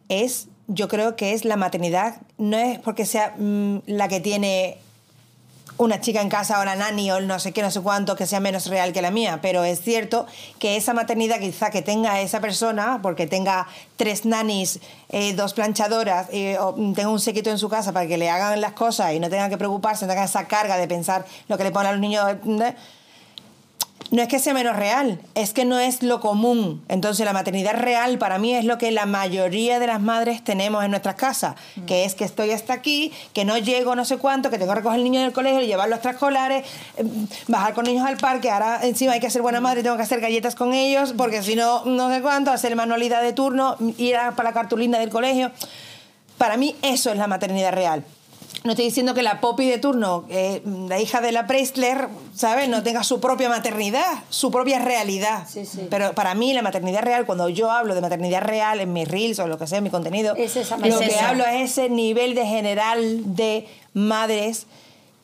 [0.10, 4.78] es, yo creo que es la maternidad, no es porque sea mm, la que tiene
[5.80, 8.26] una chica en casa o la nani o no sé qué, no sé cuánto, que
[8.26, 10.26] sea menos real que la mía, pero es cierto
[10.58, 16.28] que esa maternidad quizá que tenga esa persona, porque tenga tres nanis, eh, dos planchadoras,
[16.32, 19.14] eh, o mm, tenga un sequito en su casa para que le hagan las cosas
[19.14, 21.90] y no tenga que preocuparse, no tenga esa carga de pensar lo que le ponen
[21.90, 22.26] a los niños...
[24.10, 26.84] no es que sea menos real, es que no es lo común.
[26.88, 30.84] Entonces la maternidad real para mí es lo que la mayoría de las madres tenemos
[30.84, 31.56] en nuestras casas,
[31.86, 34.80] que es que estoy hasta aquí, que no llego no sé cuánto, que tengo que
[34.80, 36.66] recoger el niño del colegio, llevarlo a extraescolares,
[36.98, 37.04] eh,
[37.48, 40.22] bajar con niños al parque, ahora encima hay que ser buena madre, tengo que hacer
[40.22, 44.32] galletas con ellos, porque si no, no sé cuánto, hacer manualidad de turno, ir a
[44.32, 45.52] para la cartulina del colegio.
[46.38, 48.04] Para mí eso es la maternidad real.
[48.68, 52.68] No estoy diciendo que la Poppy de turno, eh, la hija de la Preisler, ¿sabes?
[52.68, 55.48] No tenga su propia maternidad, su propia realidad.
[55.50, 55.88] Sí, sí.
[55.90, 59.40] Pero para mí la maternidad real, cuando yo hablo de maternidad real en mis reels
[59.40, 62.36] o lo que sea, en mi contenido, Es esa lo que hablo es ese nivel
[62.36, 64.68] de general de madres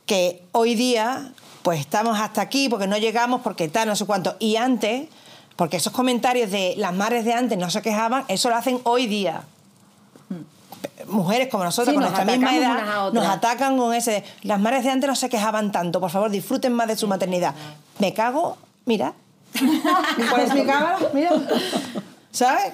[0.06, 4.38] que hoy día pues estamos hasta aquí porque no llegamos, porque tal, no sé cuánto.
[4.39, 5.10] Y antes,
[5.58, 9.06] porque esos comentarios de las madres de antes no se quejaban, eso lo hacen hoy
[9.06, 9.43] día
[11.08, 14.24] mujeres como nosotros, Sí, con nuestra misma edad, nos atacan con ese.
[14.43, 17.54] Las madres de antes no se quejaban tanto, por favor, disfruten más de su maternidad.
[18.00, 19.13] Me cago, mira.
[20.30, 20.98] ¿Cuál es mi cámara?
[21.13, 21.32] Mira.
[22.32, 22.74] ¿Sabes?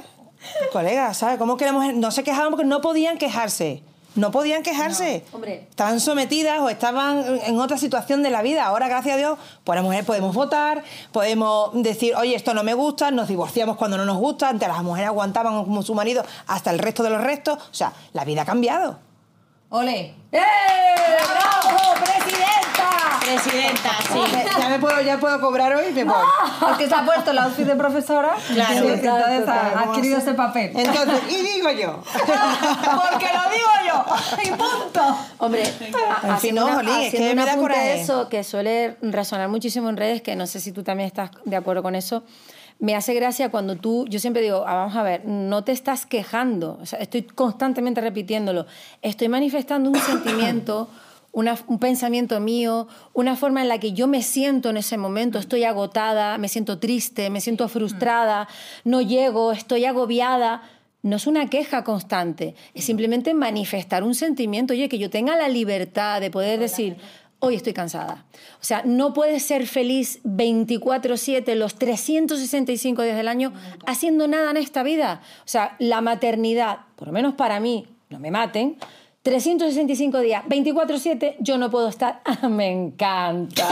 [0.72, 1.38] Colega, ¿sabes?
[1.38, 3.84] ¿Cómo que las mujeres no se quejaban porque no podían quejarse?
[4.16, 5.24] No podían quejarse.
[5.32, 5.68] No, hombre.
[5.70, 8.66] Estaban sometidas o estaban en otra situación de la vida.
[8.66, 12.74] Ahora, gracias a Dios, pues las mujeres podemos votar, podemos decir, oye, esto no me
[12.74, 14.50] gusta, nos divorciamos cuando no nos gusta.
[14.50, 17.58] Antes las mujeres aguantaban como su marido hasta el resto de los restos.
[17.58, 19.09] O sea, la vida ha cambiado.
[19.72, 20.16] ¡Ole!
[20.32, 20.40] ¡Eh!
[21.30, 23.20] ¡Bravo, presidenta!
[23.22, 24.20] Presidenta, sí.
[24.60, 26.16] Ya me puedo, ya puedo cobrar hoy, me voy.
[26.72, 28.34] Es que se ha puesto el outfit de profesora.
[28.48, 28.72] Claro.
[28.74, 29.90] Sí, entonces Total, ha total.
[29.90, 30.72] adquirido ese papel.
[30.76, 32.02] Entonces, y digo yo.
[32.14, 34.06] Porque lo digo yo.
[34.44, 35.18] Y punto.
[35.38, 35.96] Hombre, a- En fin,
[36.32, 38.02] haciendo no, Jolín, es que un me da coraje.
[38.02, 41.56] eso que suele resonar muchísimo en redes, que no sé si tú también estás de
[41.56, 42.24] acuerdo con eso.
[42.80, 46.06] Me hace gracia cuando tú, yo siempre digo, ah, vamos a ver, no te estás
[46.06, 48.66] quejando, o sea, estoy constantemente repitiéndolo,
[49.02, 50.88] estoy manifestando un sentimiento,
[51.34, 55.40] una- un pensamiento mío, una forma en la que yo me siento en ese momento,
[55.40, 58.48] estoy agotada, me siento triste, me siento frustrada,
[58.86, 60.62] no llego, estoy agobiada.
[61.02, 65.48] No es una queja constante, es simplemente manifestar un sentimiento, oye, que yo tenga la
[65.48, 66.98] libertad de poder decir,
[67.40, 68.26] hoy estoy cansada.
[68.62, 73.54] O sea, no puedes ser feliz 24/7 los 365 días del año
[73.86, 75.22] haciendo nada en esta vida.
[75.40, 78.78] O sea, la maternidad, por lo menos para mí, no me maten,
[79.22, 82.22] 365 días, 24/7, yo no puedo estar.
[82.42, 83.68] Ah, me encanta.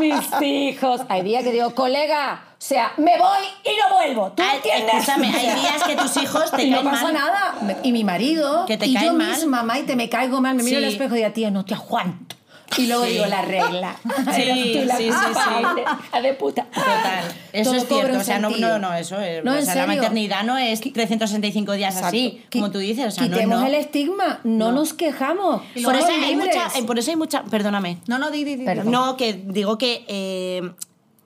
[0.00, 1.00] Mis hijos.
[1.08, 4.32] Hay días que digo, colega, o sea, me voy y no vuelvo.
[4.32, 4.94] ¿Tú Ay, entiendes?
[4.94, 7.14] escúchame, hay días que tus hijos te y no caen pasa mal.
[7.14, 7.78] nada.
[7.82, 9.30] Y mi marido, Que te y yo caen mal.
[9.30, 10.84] misma, mamá, y te me caigo mal, me miro Sí.
[10.84, 12.36] al espejo y digo, tía, no te aguanto.
[12.78, 13.12] Y luego Sí.
[13.12, 13.96] digo, la regla.
[14.34, 16.20] Sí, sí, sí, sí.
[16.22, 16.64] de puta.
[16.64, 18.18] Total, eso Todo es cierto.
[18.18, 19.44] O sea, no, no, no, eso es.
[19.44, 22.08] No, o en sea, la maternidad no es 365 días Exacto.
[22.08, 23.06] así, como tú dices.
[23.06, 23.66] O sea, Quitemos no.
[23.66, 25.62] el estigma, no, nos quejamos.
[25.84, 27.44] Por eso, hay mucha, eh, por eso hay mucha.
[27.44, 27.98] Perdóname.
[28.08, 28.64] No, no, di, di, di.
[28.64, 28.90] Perdón.
[28.90, 30.70] No, que digo que eh,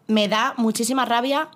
[0.07, 1.49] me da muchísima rabia.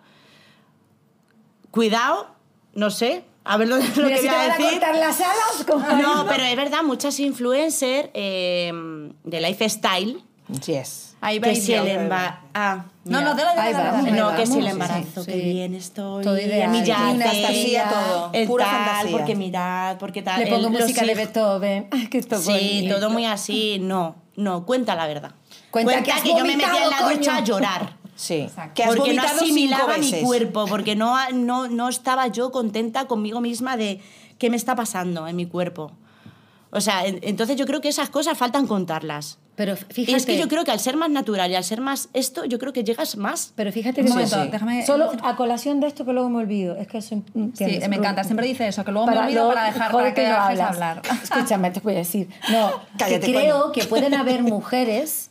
[1.71, 2.29] Cuidado,
[2.75, 4.71] no sé, a ver lo, lo que si voy te a van a decir.
[4.71, 8.73] cortar las alas, como No, pero es verdad, muchas influencers eh,
[9.25, 10.23] de lifestyle
[10.67, 11.17] Yes.
[11.23, 11.97] Ahí va que si el Dios.
[11.97, 14.19] emba- ah, No, no, dale, dale, Ahí dale, vamos, dale.
[14.21, 15.41] ahí No, que si el embarazo, sí, que sí.
[15.41, 16.71] bien estoy, Todo ideal.
[16.71, 19.11] mi Y yate, una fantasía todo, el pura tal, fantasía.
[19.17, 20.41] porque mirad, porque tal.
[20.41, 21.89] Le pongo el- música de Beethoven.
[21.93, 23.79] Ay, que esto Sí, todo muy así.
[23.81, 25.31] No, no, cuenta la verdad.
[25.71, 27.97] Cuenta que has yo me metía en la ducha a llorar.
[28.17, 28.35] Sí.
[28.43, 28.73] Exacto.
[28.75, 33.41] Que has porque no asimilaba mi cuerpo, porque no, no, no estaba yo contenta conmigo
[33.41, 34.01] misma de
[34.39, 35.91] qué me está pasando en mi cuerpo.
[36.71, 39.39] O sea, en- entonces yo creo que esas cosas faltan contarlas.
[39.57, 40.17] Pero Y fíjate.
[40.17, 42.59] es que yo creo que al ser más natural y al ser más esto, yo
[42.59, 43.53] creo que llegas más.
[43.55, 44.49] Pero fíjate Un que momento, sí.
[44.51, 46.77] déjame- Solo a colación de esto que luego me olvido.
[46.77, 47.23] Es que eso
[47.55, 48.25] Sí, me encanta.
[48.25, 51.03] Siempre dice eso, que luego me olvido luego- para dejar para que no dejes hablar.
[51.23, 52.29] Escúchame, te voy a decir.
[52.51, 53.73] No, Cállate, que creo coño.
[53.73, 55.31] que pueden haber mujeres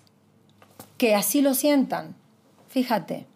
[0.97, 2.15] que así lo sientan.
[2.73, 3.27] Fíjate.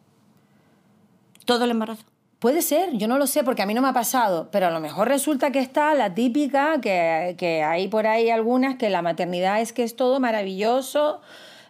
[1.45, 2.03] Todo el embarazo.
[2.39, 4.71] Puede ser, yo no lo sé porque a mí no me ha pasado, pero a
[4.71, 9.01] lo mejor resulta que está la típica, que, que hay por ahí algunas, que la
[9.01, 11.19] maternidad es que es todo maravilloso,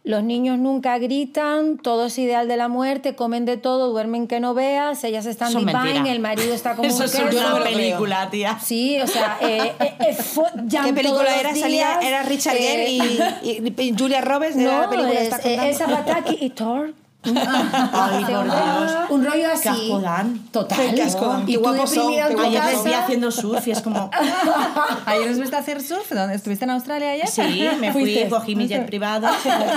[0.03, 4.41] los niños nunca gritan, todo es ideal de la muerte, comen de todo, duermen que
[4.41, 6.11] no veas, ellas están divine, mentira.
[6.11, 7.23] el marido está como Eso un es queso.
[7.49, 8.59] no una película, tía.
[8.59, 10.17] Sí, o sea, eh, eh, eh,
[10.83, 11.55] ¿Qué película era?
[11.55, 13.01] Salía, era Richard eh, Gere y,
[13.49, 14.57] y- y Julia Roberts.
[14.57, 15.95] era No, la película que es, contando.
[16.05, 16.93] Pataki y Thor.
[17.35, 18.91] Ay, por Dios.
[19.09, 19.63] Un rollo así.
[19.63, 20.39] Qué asco dan.
[20.51, 20.93] Total.
[20.95, 21.49] Qué asco dan.
[21.49, 24.09] Y guapos son, Ayer les vi haciendo surf y es como...
[25.05, 26.11] ¿Ayer os viste hacer surf?
[26.11, 26.35] ¿Dónde?
[26.35, 27.27] ¿Estuviste en Australia ayer?
[27.27, 28.29] Sí, me fui, Fuiste.
[28.29, 29.27] cogí mi jet privado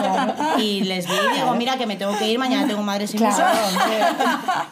[0.59, 3.19] y les vi y digo, mira que me tengo que ir, mañana tengo madre sin
[3.21, 3.45] Claro.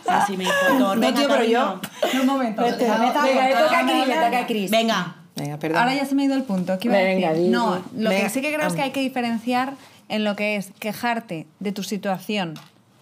[0.09, 1.81] Así me dijo, No, venga, tío, pero yo-.
[2.21, 2.63] Un momento.
[2.63, 4.25] Déjame Venga, le toca a Cris, anécdota.
[4.27, 4.71] toca a Cris.
[4.71, 5.15] Venga.
[5.37, 5.79] Venga, perdón.
[5.79, 6.79] Ahora ya se me ha ido el punto.
[6.79, 7.45] ¿Qué iba a Venga, decir?
[7.45, 9.75] di, No, lo Venga, que sí que creo es que hay que diferenciar
[10.09, 12.55] en lo que es quejarte de tu situación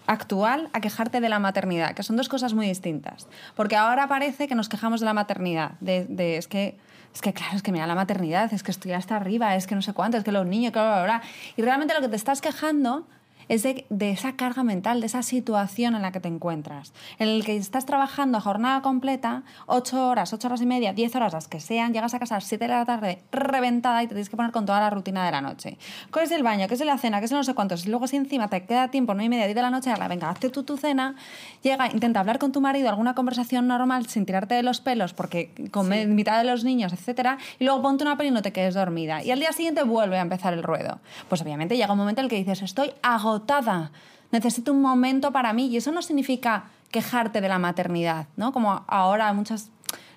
[0.07, 3.29] actual a quejarte de la maternidad, que son dos cosas muy distintas.
[3.55, 6.77] Porque ahora parece que nos quejamos de la maternidad, de, es que
[7.15, 9.75] es que claro, es que mira la maternidad, es que estoy hasta arriba, es que
[9.75, 11.23] no sé cuánto, es que los niños, bla, bla, bla.
[11.57, 13.07] Y realmente lo que te estás quejando
[13.49, 17.29] es de, de esa carga mental, de esa situación en la que te encuentras, en
[17.29, 21.33] el que estás trabajando a jornada completa, 8 horas, 8 horas y media, 10 horas,
[21.33, 24.15] las que sean, llegas a casa a las 7 de la tarde reventada y te
[24.15, 25.79] tienes que poner con toda la rutina de la noche.
[26.13, 26.69] ¿Qué es el baño?
[26.69, 27.19] ¿Qué es la cena?
[27.21, 27.87] ¿Qué es el no sé cuántos?
[27.87, 30.09] Y luego si encima te queda tiempo, 9 y media, 10 de la noche, la
[30.09, 31.15] venga, hazte tú tu cena,
[31.63, 35.51] llega, intenta hablar con tu marido, alguna conversación normal sin tirarte de los pelos porque
[35.71, 38.75] con mitad de los niños, etcétera, y luego ponte una peli y no te quedes
[38.75, 39.23] dormida.
[39.23, 40.99] Y al día siguiente vuelve a empezar el ruedo.
[41.29, 42.93] Pues obviamente llega un momento en el que dices, estoy
[43.37, 43.91] agotada,
[44.33, 45.67] necesito un momento para mí.
[45.69, 48.53] Y eso no significa quejarte de la maternidad, ¿no?
[48.53, 49.71] Como ahora muchas...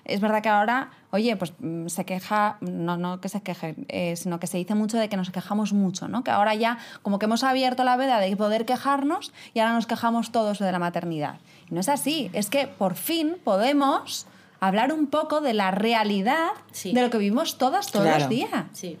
[0.06, 4.16] Es verdad que ahora, oye, pues mm, se queja, no, no que se queje, eh,
[4.16, 6.24] sino que se dice mucho de que nos quejamos mucho, ¿no?
[6.24, 9.86] Que ahora ya como que hemos abierto la veda de poder quejarnos y ahora nos
[9.86, 11.36] quejamos todos de la maternidad.
[11.70, 14.26] Y no es así, es que por fin podemos
[14.58, 16.92] hablar un poco de la realidad Sí.
[16.92, 18.20] de lo que vivimos todas todos Claro.
[18.20, 18.64] los días.
[18.72, 18.98] Sí.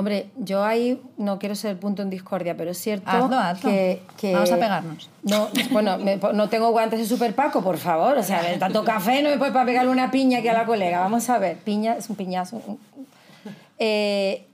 [0.00, 3.70] Hombre, yo ahí no quiero ser punto en discordia, pero es cierto Hazlo, hazlo.
[3.70, 5.10] Que, que- Vamos a pegarnos.
[5.22, 8.16] No, bueno, me- no tengo guantes de super Paco, por favor.
[8.18, 11.00] O sea, tanto café no me puede para pegarle una piña aquí a la colega.
[11.00, 12.60] Vamos a ver, piña es un piñazo.
[13.78, 14.46] Eh,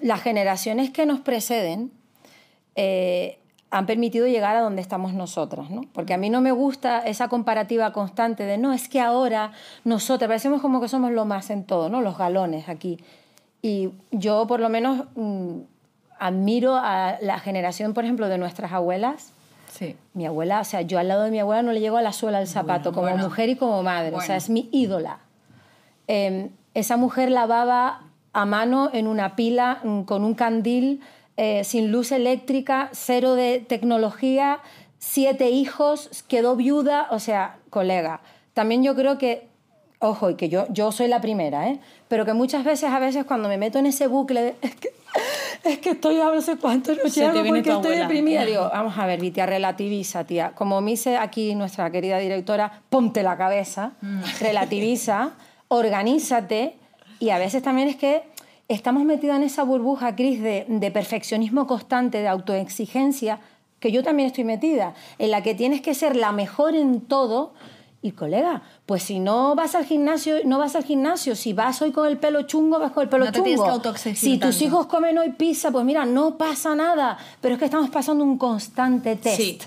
[0.00, 1.90] las generaciones que nos preceden
[2.74, 3.38] eh,
[3.70, 5.82] han permitido llegar a donde estamos nosotras, ¿no?
[5.92, 9.52] Porque a mí no me gusta esa comparativa constante de, no, es que ahora
[9.84, 12.00] nosotras, parecemos como que somos lo más en todo, ¿no?
[12.02, 12.98] Los galones aquí.
[13.62, 15.60] Y yo, por lo menos, mm,
[16.18, 19.32] admiro a la generación, por ejemplo, de nuestras abuelas.
[19.70, 19.96] Sí.
[20.14, 22.12] Mi abuela, o sea, yo al lado de mi abuela no le llego a la
[22.12, 23.22] suela del zapato, como bueno.
[23.24, 24.08] mujer y como madre.
[24.08, 24.26] O Bueno.
[24.26, 25.18] sea, es mi ídola.
[26.08, 31.00] Eh, esa mujer lavaba a mano en una pila mm, con un candil,
[31.36, 34.58] eh, sin luz eléctrica, cero de tecnología,
[34.98, 38.20] siete hijos, quedó viuda, o sea, colega.
[38.54, 39.48] También yo creo que,
[40.02, 41.78] ojo, y que yo, yo soy la primera, ¿eh?
[42.08, 44.88] pero que muchas veces, a veces cuando me meto en ese bucle, de, es, que,
[45.64, 48.02] es que estoy a no sé cuánto, no llego porque estoy abuela.
[48.02, 48.44] deprimida.
[48.44, 50.52] Digo, vamos a ver, Vitia, relativiza, tía.
[50.54, 53.92] Como me dice aquí nuestra querida directora, ponte la cabeza,
[54.40, 55.34] relativiza,
[55.68, 56.74] organízate.
[57.20, 58.24] Y a veces también es que
[58.66, 63.38] estamos metidos en esa burbuja, Cris, de, de perfeccionismo constante, de autoexigencia,
[63.78, 67.54] que yo también estoy metida, en la que tienes que ser la mejor en todo.
[68.04, 71.36] Y colega, pues si no vas al gimnasio, no vas al gimnasio.
[71.36, 73.44] Si vas hoy con el pelo chungo, vas con el pelo No te chungo.
[73.44, 77.16] tienes que autoexigir si tus hijos comen hoy pizza, pues mira, no pasa nada.
[77.40, 79.36] Pero es que estamos pasando un constante test.
[79.36, 79.58] Sí.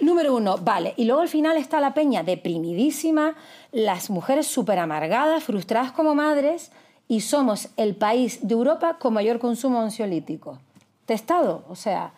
[0.00, 0.94] Número uno, vale.
[0.96, 3.34] Y luego al final está la peña deprimidísima,
[3.70, 6.70] las mujeres súper amargadas, frustradas como madres,
[7.06, 10.58] y somos el país de Europa con mayor consumo ansiolítico.
[11.04, 11.64] Testado.
[11.68, 12.12] O sea,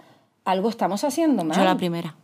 [0.47, 1.57] algo estamos haciendo mal.
[1.59, 2.17] Yo la primera.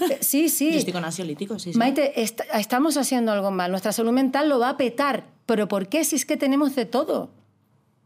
[0.00, 0.70] Eh, Sí, sí.
[0.72, 1.78] Yo estoy con ansiolíticos, sí, sí.
[1.78, 3.70] Maite, est- estamos haciendo algo mal.
[3.70, 5.24] Nuestra salud mental lo va a petar.
[5.46, 6.04] ¿Pero por qué?
[6.04, 7.30] Si es que tenemos de todo.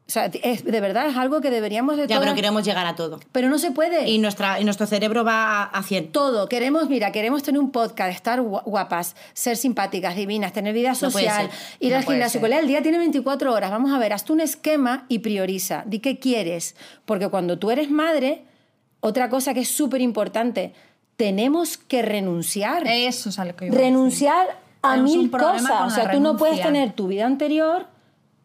[0.07, 2.95] O sea, es, de verdad es algo que deberíamos de Ya, pero queremos llegar a
[2.95, 3.21] todo.
[3.33, 4.11] Pero no se puede.
[4.11, 6.13] Y, nuestra, y nuestro cerebro va a, a 100.
[6.13, 6.47] todo.
[6.47, 10.95] Queremos, mira, queremos tener un podcast, estar gua- guapas, ser simpáticas, divinas, tener vida No
[10.97, 11.59] social, ser.
[11.81, 12.45] ir No al gimnasio.
[12.45, 13.71] El día tiene 24 horas.
[13.71, 15.85] Vamos a ver, hazte un esquema y prioriza.
[15.87, 16.77] Di qué quieres.
[17.07, 18.45] Porque cuando tú eres madre,
[19.05, 20.73] otra cosa que es súper importante,
[21.17, 22.87] tenemos que renunciar.
[22.87, 23.79] Eso es a lo que a decir.
[23.79, 25.83] renunciar a un mil cosas.
[25.87, 27.87] O sea, tú no puedes tener tu vida anterior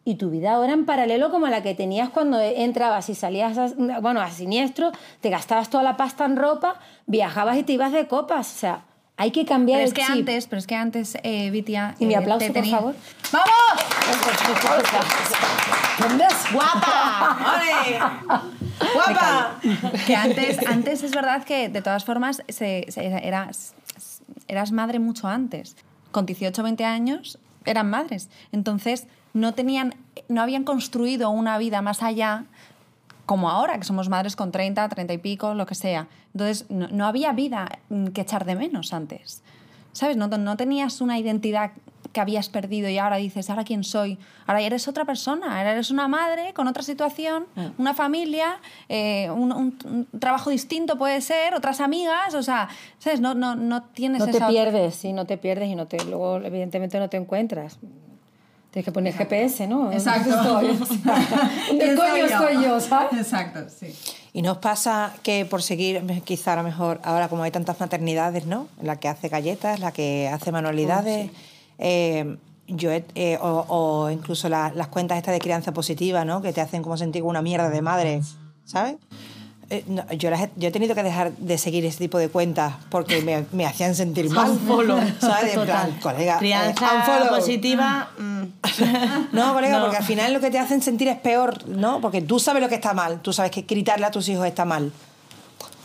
[0.04, 4.00] y tu vida ahora en paralelo como la que tenías cuando entrabas y salías a,
[4.00, 4.92] bueno, a siniestro,
[5.22, 8.54] te gastabas toda la pasta en ropa, viajabas y te ibas de copas.
[8.54, 8.84] O sea,
[9.20, 10.10] hay que cambiar Pero el es que chip.
[10.20, 11.94] antes, pero es que antes, eh, Vitia...
[11.98, 12.94] Y mi eh, aplauso, te por tenía- favor.
[13.32, 13.52] ¡Vamos!
[16.52, 17.38] ¡Guapa!
[18.94, 19.60] ¡Guapa!
[20.06, 23.74] que antes, antes es verdad que de todas formas se- se- eras,
[24.48, 25.76] eras madre mucho antes.
[26.12, 28.30] Con 18 o 20 años eran madres.
[28.52, 29.94] Entonces no, tenían,
[30.28, 32.44] no habían construido una vida más allá
[33.30, 36.08] como ahora, que somos madres con 30, 30 y pico, lo que sea.
[36.34, 39.40] Entonces no, no había vida mm, que echar de menos antes.
[39.92, 40.16] ¿Sabes?
[40.16, 41.70] No, no tenías una identidad
[42.12, 44.18] que habías perdido y ahora dices, ¿ahora quién soy?
[44.48, 47.46] Ahora eres otra persona, ahora eres una madre con otra situación,
[47.78, 49.78] una familia, eh, un, un-
[50.12, 53.20] un trabajo distinto puede ser, otras amigas, o sea, ¿sabes?
[53.20, 54.48] No, no, no tienes No te esa...
[54.48, 57.78] pierdes, sí, no te pierdes y no te, luego evidentemente no te encuentras.
[58.70, 59.90] Tienes que poner GPS, ¿no?
[59.92, 60.30] Exacto.
[60.30, 60.88] ¿Dónde estoy?
[61.68, 62.26] ¿Dónde ¿Quién coño soy yo?
[62.26, 63.12] estoy yo, sabes?
[63.20, 63.94] Exacto, sí.
[64.32, 68.46] Y nos pasa que por seguir, quizá a lo mejor, ahora como hay tantas maternidades,
[68.46, 68.68] ¿no?
[68.80, 71.30] La que hace galletas, la que hace manualidades,
[71.78, 72.36] eh,
[72.68, 76.40] yo eh, o, o incluso la- las cuentas estas de crianza positiva, ¿no?
[76.40, 78.22] Que te hacen como sentir una mierda de madre,
[78.64, 78.94] ¿sabes?
[79.72, 82.28] Eh, no, yo, las he, yo he tenido que dejar de seguir ese tipo de
[82.28, 84.58] cuentas porque me, me hacían sentir mal.
[85.20, 85.54] ¿Sabes?
[85.54, 87.36] En plan, colega, eh, Crianza unfollow.
[87.36, 88.10] positiva.
[88.18, 88.42] mm.
[89.32, 89.82] No, colega, No.
[89.84, 92.00] porque al final lo que te hacen sentir es peor, ¿no?
[92.00, 94.64] Porque tú sabes lo que está mal, tú sabes que gritarle a tus hijos está
[94.64, 94.92] mal.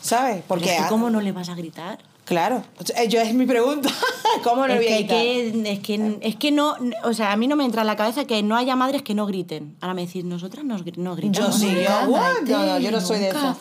[0.02, 0.44] ¿sabes?
[0.48, 1.98] Porque, ¿cómo no le vas a gritar?
[2.26, 3.90] Claro, sea, yo es mi pregunta,
[4.44, 5.18] ¿cómo no Es voy a que, gritar?
[5.22, 7.96] que- es, que, es que no, o sea, a mí no me entra en la
[7.96, 9.78] cabeza que no haya madres que no griten.
[9.82, 10.66] Ahora me decís, nosotras
[10.98, 11.56] no Yo gritamos.
[11.60, 12.22] sí, yo, Nunca, what?
[12.34, 13.56] Maite, no, no, yo no soy de eso.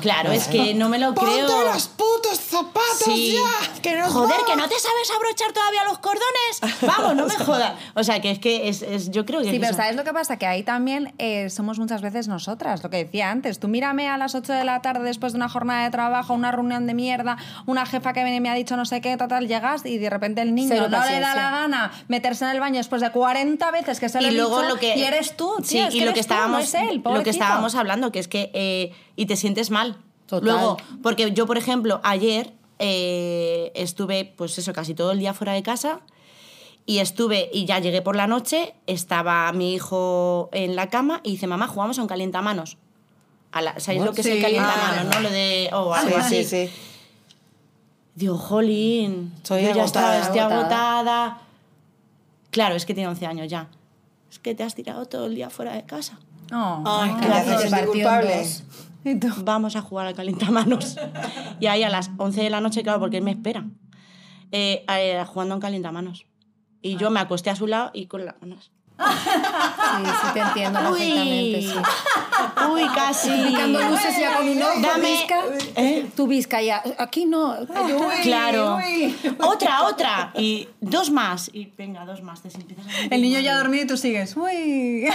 [0.00, 1.64] Claro, es que no me lo ¡Ponte creo.
[1.72, 1.88] los
[2.28, 3.32] putos zapatos Sí.
[3.34, 3.80] ya!
[3.82, 6.80] ¡Que nos Joder, que no te sabes abrochar todavía los cordones.
[6.82, 7.72] Vamos, no me jodas.
[7.94, 9.76] O sea, que es que es, es- yo creo que Sí, es pero eso.
[9.76, 10.36] ¿sabes lo que pasa?
[10.38, 13.58] Que ahí también eh, somos muchas veces nosotras, lo que decía antes.
[13.60, 16.52] Tú mírame a las 8 de la tarde después de una jornada de trabajo, una
[16.52, 17.36] reunión de mierda,
[17.66, 19.98] una jefa que viene y me ha dicho no sé qué, tal, tal, llegas y
[19.98, 23.00] de repente el niño Cero no le da la gana meterse en el baño después
[23.02, 25.76] de 40 veces que se lo y luego dicho, lo que y eres tú, sí
[25.76, 28.12] tía, es y que lo que tú, no estábamos es él, lo que estábamos hablando
[28.12, 30.44] que es que eh, y te sientes mal Total.
[30.44, 35.52] luego porque yo por ejemplo ayer eh, estuve pues eso casi todo el día fuera
[35.54, 36.00] de casa
[36.86, 41.32] y estuve y ya llegué por la noche estaba mi hijo en la cama y
[41.32, 42.76] dice mamá jugamos a un calientamanos
[43.50, 44.42] a la- ¿Sabéis lo que es el Sí.
[44.42, 45.14] calientamanos, Ah.
[45.14, 45.20] no?
[45.20, 45.70] Lo de...
[45.72, 46.44] o algo Sí, así.
[46.44, 46.72] sí, sí.
[48.14, 50.96] Digo, jolín, Estoy yo ya estaba, agotada, estoy agotada.
[50.98, 51.38] agotada.
[52.50, 53.68] Claro, es que tiene 11 años ya.
[54.30, 56.18] Es que te has tirado todo el día fuera de casa.
[56.52, 57.70] Oh, Ay, que hace
[59.04, 59.28] ¿Y tú?
[59.44, 60.96] Vamos a jugar al calentamanos.
[61.60, 63.64] y ahí a las 11 de la noche, claro, porque él me espera.
[64.52, 66.26] eh, eh, jugando en calentamanos.
[66.82, 68.70] Y yo me acosté a su lado y con las manos.
[68.98, 69.04] Sí,
[70.04, 71.72] sí te entiendo perfectamente, sí.
[72.72, 73.30] Uy, casi.
[73.30, 75.40] Picando luces ya con un ojo, Dame- visca.
[75.76, 76.10] ¿Eh?
[76.16, 76.82] Tú visca ya.
[76.98, 77.54] Aquí no.
[78.24, 78.78] Claro.
[79.40, 80.32] Otra, otra.
[80.36, 81.48] Y dos más.
[81.52, 82.42] Y venga, dos más.
[82.42, 84.36] Te empiezas a El niño ya ha dormido y tú sigues.
[84.36, 85.08] Uy.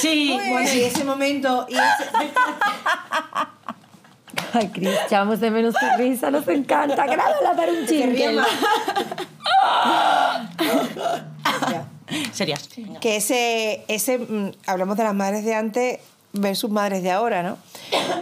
[0.00, 0.38] Sí.
[0.48, 1.66] Bueno, y ese momento...
[1.68, 2.10] Y ese-
[4.54, 7.06] Ay, Cris, echamos de menos tu risa, nos encanta.
[7.06, 8.40] Grábala para un jingle.
[12.32, 12.68] Serias.
[13.00, 15.98] Que ese, ese mm, hablamos de las madres de antes
[16.32, 17.56] versus madres de ahora, ¿no?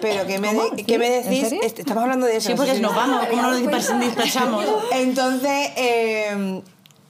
[0.01, 1.53] Pero ¿qué me, de- ¿qué me decís?
[1.63, 2.49] Este, estamos hablando de eso.
[2.49, 3.27] Sí, no sé porque si- nos vamos.
[3.27, 4.65] ¿Cómo nos dispers- dispersamos?
[4.93, 6.63] Entonces, eh,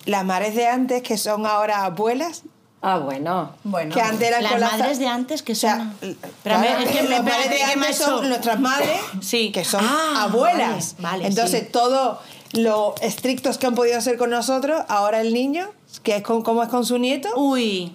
[0.07, 2.43] las madres de antes que son ahora abuelas,
[2.85, 3.53] Ah, bueno.
[3.63, 3.95] Bueno.
[3.95, 5.95] que antes eran Las con madres de antes que o sea, son...
[6.03, 9.53] l- Pero a ver, claro, es que me madres de antes son nuestras madres, Sí.
[9.53, 10.97] que son Ah, abuelas.
[10.99, 11.69] vale, vale, Entonces, sí.
[11.73, 12.19] todo
[12.55, 15.71] lo estrictos que han podido ser con nosotros, ahora el niño,
[16.03, 17.95] que es con, como es con su nieto, Uy,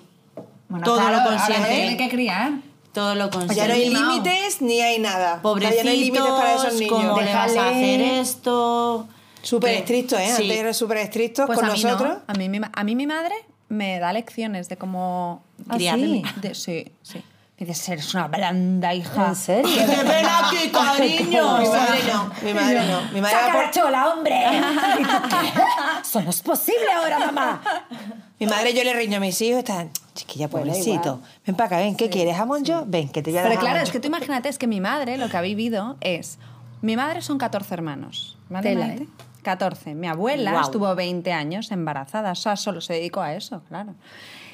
[0.70, 1.70] Bueno, todo claro, lo consiente.
[1.70, 2.52] tiene que criar.
[2.94, 3.56] todo lo consiente.
[3.56, 5.28] ya no hay límites ni hay nada.
[5.28, 6.94] O sea, Pobrecitos, ya no hay límites para esos niños.
[6.94, 9.08] ¿cómo le vas a hacer esto?
[9.42, 10.34] Súper estrictos, ¿eh?
[10.36, 10.44] sí.
[10.44, 12.18] Antes eran súper estrictos Pues con a mí nosotros.
[12.18, 12.22] no.
[12.26, 13.36] A mí, a mí mi madre
[13.70, 15.96] me da lecciones de cómo ¿Ah, criar.
[15.98, 16.24] sí?
[16.42, 17.24] de- sí, sí.
[17.60, 19.30] Me dice, eres una blanda hija.
[19.30, 19.64] ¿En serio?
[19.76, 21.58] ¡Qué pena, qué cariño!
[21.58, 23.02] Mi madre no, mi madre no.
[23.14, 24.36] Mi madre, va ¡Saca por- la chola, hombre!
[26.02, 27.62] Eso no es posible ahora, mamá.
[28.40, 31.22] mi madre yo le riño a mis hijos, están, chiquilla, pobrecito.
[31.48, 32.38] Ven para acá, ven, ¿qué quieres?
[32.38, 32.84] ¿Jamón yo?
[32.86, 34.80] Ven, que te voy a dar Pero claro, es que tú imagínate, es que mi
[34.80, 36.38] madre lo que ha vivido es...
[36.84, 38.88] Mi madre son 14 hermanos, ¿vale, Tela?
[38.90, 39.08] ¿eh?
[39.48, 39.96] 14.
[39.96, 40.64] Mi abuela Guau.
[40.64, 43.96] estuvo 20 años embarazada, o sea, solo se dedicó a eso, claro.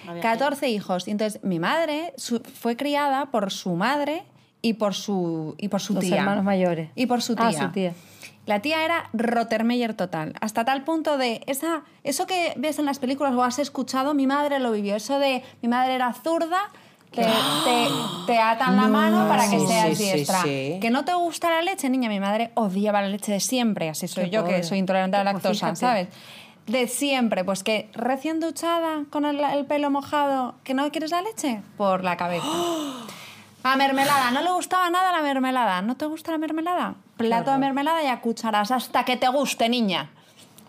[0.07, 1.07] Había 14 hijos.
[1.07, 4.23] Y entonces mi madre su- fue criada por su madre
[4.61, 6.17] y por su, y por su Los tía.
[6.17, 6.89] hermanos mayores.
[6.95, 7.47] Y por su tía.
[7.47, 7.93] Ah, su tía.
[8.45, 12.99] La tía era Rottermeyer total, hasta tal punto de esa, eso que ves en las
[12.99, 16.59] películas o has escuchado, mi madre lo vivió, eso de mi madre era zurda,
[17.13, 17.87] te, te,
[18.27, 20.41] te atan la mano para que Sí, seas sí, diestra.
[20.43, 20.77] sí.
[20.81, 24.07] Que no te gusta la leche, niña, mi madre odiaba la leche de siempre, así
[24.07, 25.75] soy Qué yo que soy intolerante a la Pues lactosa.
[25.75, 26.07] ¿sabes?
[26.67, 31.21] De siempre, pues que recién duchada, con el, el pelo mojado, que no quieres la
[31.21, 32.47] leche, por la cabeza.
[33.65, 35.81] A mermelada, no le gustaba nada la mermelada.
[35.81, 36.95] ¿No te gusta la mermelada?
[37.15, 40.09] Plato de mermelada y a cucharas hasta que te guste, niña.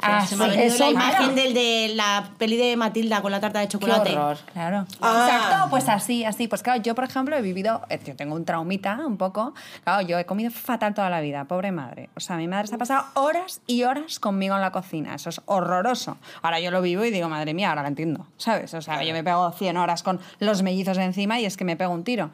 [0.01, 0.57] Ah, Se me ha sí.
[0.57, 1.35] venido eso, la imagen claro.
[1.35, 4.11] del de la peli de Matilda con la tarta de chocolate.
[4.17, 4.39] horror.
[4.53, 4.87] Claro.
[5.01, 5.29] Ah.
[5.31, 6.49] Exacto, pues así, así.
[6.49, 9.55] Pues claro, yo, por ejemplo, he vivido, eh, yo tengo un traumita un poco.
[9.85, 12.11] Claro, yo he comido fatal toda la vida, pobre madre.
[12.17, 15.15] O sea, mi madre se ha pasado horas y horas conmigo en la cocina.
[15.15, 16.17] Eso es horroroso.
[16.43, 18.75] Ahora yo lo vivo y digo, madre mía, ahora lo entiendo, ¿sabes?
[18.75, 21.77] O sea, yo me pego 100 horas con los mellizos encima y es que me
[21.77, 22.31] pego un tiro.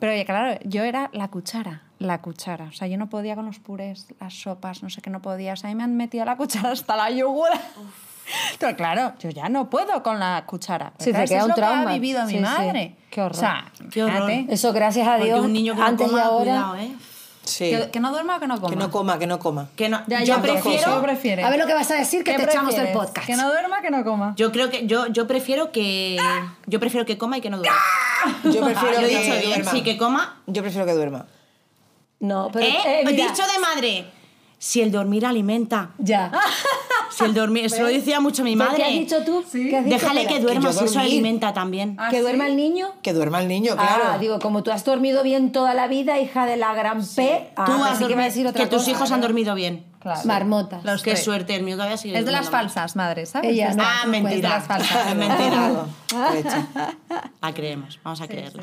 [0.00, 2.66] Pero oye, claro, yo era la cuchara, la cuchara.
[2.66, 5.52] O sea, yo no podía con los purés, las sopas, no sé qué no podía.
[5.52, 7.60] O sea, a mí me han metido la cuchara hasta la yugura.
[8.58, 10.92] Pero claro, yo ya no puedo con la cuchara.
[10.98, 11.90] Sí, te queda es un lo que trauma.
[11.90, 12.42] ha vivido mi Sí, sí.
[12.42, 12.94] madre.
[13.10, 13.36] Qué horror.
[13.36, 14.30] O sea, Qué horror.
[14.30, 16.42] Eso, gracias a Porque Dios, un niño que no antes coma, y ahora...
[16.44, 16.92] cuidado, ¿eh?
[17.44, 17.70] Sí.
[17.70, 18.68] ¿Que, que no duerma o que no coma?
[18.70, 19.68] Que no coma, que no coma.
[19.74, 20.96] Que no, Ya, yo ya, prefiero...
[20.96, 21.46] ¿Qué prefieres?
[21.46, 23.06] A ver lo que vas a decir, que ¿Qué te echamos del prefieres?
[23.06, 23.26] podcast.
[23.26, 24.34] Que no duerma, que no coma.
[24.36, 26.18] Yo creo que yo, yo prefiero que
[26.66, 27.78] yo prefiero que coma y que no duerma.
[28.44, 29.70] Yo prefiero Yo he que bien, duerma.
[29.70, 30.36] sí que coma.
[30.46, 31.24] Yo prefiero que duerma.
[32.20, 32.66] No, pero...
[32.66, 33.02] ¿Eh?
[33.02, 34.06] eh, dicho de madre.
[34.58, 35.90] Si el dormir alimenta.
[35.98, 36.32] Ya.
[37.10, 38.90] Si el dormir, eso lo decía mucho mi ¿Qué has madre.
[38.90, 39.42] dicho tú?
[39.50, 39.96] ¿Qué has dicho?
[39.96, 41.96] Déjale que duerma, si eso alimenta también.
[41.98, 42.22] Ah, ¿Que ¿sí?
[42.22, 42.92] duerma el niño?
[43.02, 44.04] Que duerma el niño, claro.
[44.12, 47.50] Ah, digo, como tú has dormido bien toda la vida, hija de la gran P,
[47.56, 49.84] ah, Tú has que decir otra que tus hijos han dormido bien.
[50.00, 50.20] Claro.
[50.24, 50.84] Marmotas.
[50.84, 51.24] Los Qué tres.
[51.24, 53.50] suerte, el mío todavía sigue Es de las falsas madres, ¿sabes?
[53.50, 53.82] Ella, no.
[53.84, 54.48] Ah, es de mentira.
[54.50, 55.16] las falsas.
[55.16, 55.86] Mentira.
[57.42, 58.62] La creemos, vamos a creerlo.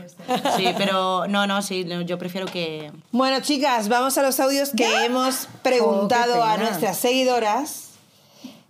[0.55, 2.91] Sí, pero no, no, sí, yo prefiero que...
[3.11, 7.89] Bueno, chicas, vamos a los audios que hemos preguntado Oh, a nuestras seguidoras.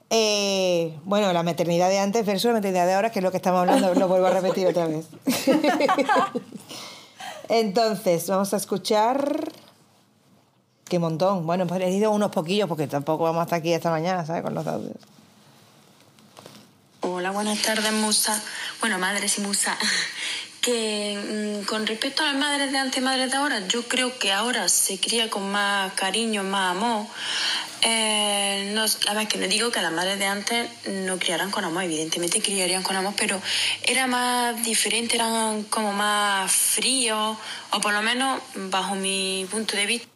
[0.09, 3.37] Eh, bueno, la maternidad de antes versus la maternidad de ahora, que es lo que
[3.37, 5.07] estamos hablando, lo vuelvo a repetir otra vez.
[7.49, 9.51] Entonces, vamos a escuchar.
[10.87, 11.47] Qué montón.
[11.47, 14.43] Bueno, pues he ido unos poquillos porque tampoco vamos hasta aquí esta mañana, ¿sabes?
[14.43, 14.97] Con los audios.
[17.01, 18.39] Hola, buenas tardes, Musa.
[18.79, 19.77] Bueno, madres y Musa.
[20.61, 24.17] Que mm, con respecto a las madres de antes y madres de ahora, yo creo
[24.17, 27.05] que ahora se cría con más cariño, más amor.
[27.83, 31.65] Eh, no, a ver, que no digo que las madres de antes no criaran con
[31.65, 33.39] amor, evidentemente criarían con amor, pero
[33.83, 37.37] era más diferente, eran como más fríos,
[37.69, 40.14] o por lo menos bajo mi punto de vista.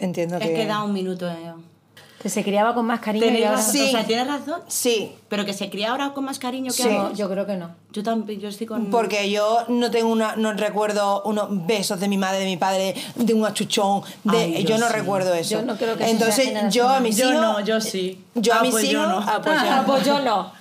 [0.00, 0.54] Entiendo Es que.
[0.54, 1.28] que da un minuto.
[1.28, 1.52] eh.
[2.22, 3.60] Que se criaba con más cariño y ahora...
[3.60, 3.82] Sí.
[3.88, 4.60] O sea, tienes razón.
[4.68, 6.88] Sí, Pero que se cría ahora con más cariño que Sí.
[6.88, 7.18] Antes.
[7.18, 7.74] yo creo que no.
[7.90, 8.90] Yo también, yo estoy con...
[8.90, 12.94] Porque yo no tengo una, no recuerdo unos besos de mi madre, de mi padre,
[13.16, 14.92] de un achuchón, de, Ay, yo, yo no sí.
[14.92, 15.56] recuerdo eso.
[15.56, 17.40] Yo no creo que eso Entonces, sea yo a mis Yo hijos.
[17.42, 18.24] no, yo sí.
[18.36, 18.94] Yo a Ah, mis pues hijos.
[18.94, 19.18] yo no.
[19.18, 19.86] ah, pues yo Ah, no.
[19.92, 20.52] pues yo no.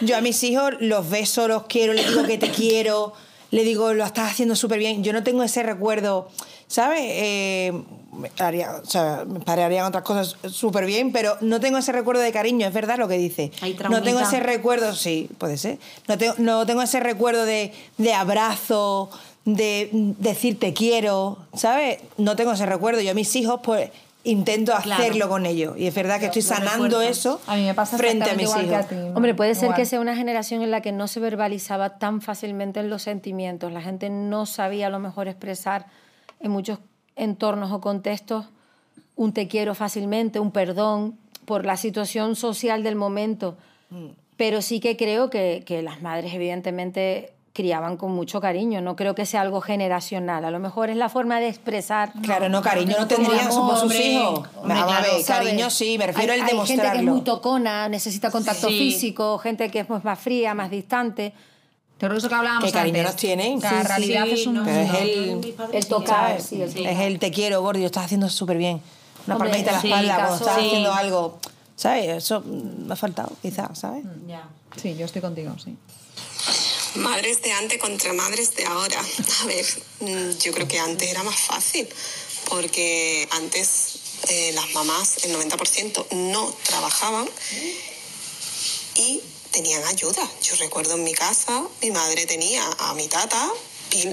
[0.00, 3.12] Yo a mis hijos los beso, los quiero, les digo que te quiero,
[3.52, 5.04] le digo, lo estás haciendo súper bien.
[5.04, 6.28] Yo no tengo ese recuerdo,
[6.66, 6.98] ¿sabes?
[7.04, 7.72] Eh,
[8.16, 11.92] me haría- o sea, mis padres harían otras cosas súper bien, pero no tengo ese
[11.92, 13.52] recuerdo de cariño, es verdad lo que dice.
[13.60, 15.78] Hay No tengo ese recuerdo, sí, puede ser.
[16.08, 19.10] No tengo, no tengo ese recuerdo de, de abrazo,
[19.44, 21.98] de decir te quiero, ¿sabes?
[22.18, 23.00] No tengo ese recuerdo.
[23.00, 23.90] Yo a mis hijos, pues
[24.24, 25.02] intento Claro.
[25.04, 25.74] hacerlo con ellos.
[25.78, 28.66] Y es verdad que estoy sanando eso A mí me pasa frente a mis igual
[28.66, 28.86] hijos.
[28.86, 29.08] que a ti.
[29.14, 29.76] Hombre, puede ser Igual.
[29.76, 33.70] que sea una generación en la que no se verbalizaba tan fácilmente los sentimientos.
[33.70, 35.86] La gente no sabía a lo mejor expresar
[36.40, 36.80] en muchos
[37.16, 38.46] entornos o contextos
[39.16, 43.56] un te quiero fácilmente, un perdón, por la situación social del momento.
[44.36, 48.82] Pero sí que creo que, que las madres evidentemente criaban con mucho cariño.
[48.82, 50.44] No creo que sea algo generacional.
[50.44, 52.12] A lo mejor es la forma de expresar.
[52.22, 54.46] Claro, no, cariño no tendrían por sus hijos.
[55.26, 57.12] Cariño sí, me refiero hay, al hay gente que es demostrarlo.
[57.12, 58.78] muy tocona, necesita contacto Sí.
[58.78, 61.32] físico, gente que es más fría, más distante.
[61.98, 63.12] Pero eso que hablábamos ¿Qué cariño antes.
[63.12, 63.60] nos tienen?
[63.60, 66.70] Que Sí, la sí, realidad sí, es un no, es el- el tocar, sí, el
[66.72, 66.84] Sí.
[66.84, 68.82] Es el te quiero, gordo, lo estás haciendo súper bien.
[69.26, 70.66] Una Hombre, palmadita en la sí, espalda cuando estás sí.
[70.66, 71.38] haciendo algo.
[71.74, 72.08] ¿Sabes?
[72.24, 74.04] Eso me ha faltado, quizás, ¿sabes?
[74.26, 74.48] Ya.
[74.80, 75.76] Sí, yo estoy contigo, sí.
[76.96, 79.00] Madres de antes contra madres de ahora.
[79.42, 79.64] A ver,
[80.00, 81.88] mm, yo creo que antes era más fácil,
[82.48, 87.26] porque antes eh, las mamás, el 90%, no trabajaban
[88.96, 89.20] y
[89.56, 90.22] tenían ayuda.
[90.42, 93.50] Yo recuerdo en mi casa, mi madre tenía a mi tata,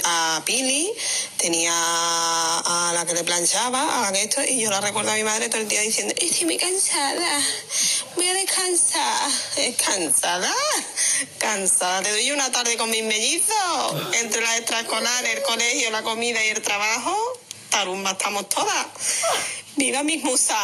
[0.05, 0.89] a Pili,
[1.35, 5.15] tenía a la que le planchaba, a la que esto, y yo la recuerdo a
[5.15, 7.41] mi madre todo el día diciendo, estoy muy cansada,
[8.15, 9.29] voy a descansar.
[9.57, 10.53] ¿Es cansada?
[11.39, 12.01] Cansada.
[12.03, 16.49] Te doy una tarde con mis mellizos, entre la extraescolar, el colegio, la comida y
[16.51, 17.17] el trabajo.
[17.73, 18.85] Tarumba estamos todas.
[19.75, 20.55] ¡Viva mis musas!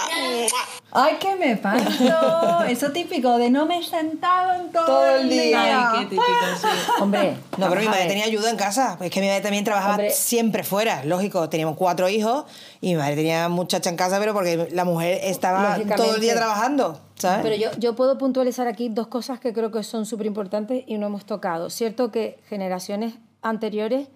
[0.91, 2.63] Ay, que me faltó.
[2.65, 5.91] Eso típico de no me he sentado en todo, el día.
[5.91, 6.23] Ay, qué típico,
[6.61, 6.67] sí.
[7.01, 8.93] Hombre, No, pero mi madre tenía ayuda en casa.
[8.99, 10.11] Pues es que mi madre también trabajaba Hombre.
[10.11, 11.49] siempre fuera, lógico.
[11.49, 12.45] Teníamos cuatro hijos
[12.79, 16.35] y mi madre tenía muchacha en casa, pero porque la mujer estaba todo el día
[16.35, 17.39] trabajando, ¿sabes?
[17.41, 20.99] Pero yo, yo puedo puntualizar aquí dos cosas que creo que son súper importantes y
[20.99, 21.71] no hemos tocado.
[21.71, 24.07] Cierto que generaciones anteriores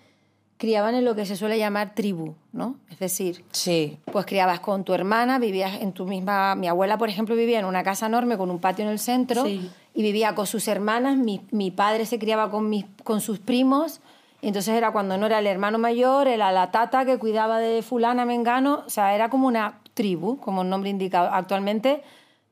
[0.63, 2.77] criaban en lo que se suele llamar tribu, ¿no?
[2.89, 3.97] Es decir, Sí.
[4.13, 6.55] pues criabas con tu hermana, vivías en tu misma...
[6.55, 9.43] Mi abuela, por ejemplo, vivía en una casa enorme con un patio en el centro
[9.43, 9.69] Sí.
[9.93, 11.17] y vivía con sus hermanas.
[11.17, 13.99] Mi, mi padre se criaba con, mis, con sus primos.
[14.41, 17.81] Y entonces era cuando no era el hermano mayor, era la tata que cuidaba de
[17.81, 18.83] fulana, mengano.
[18.87, 21.35] O sea, era como una tribu, como el nombre indica.
[21.35, 22.03] Actualmente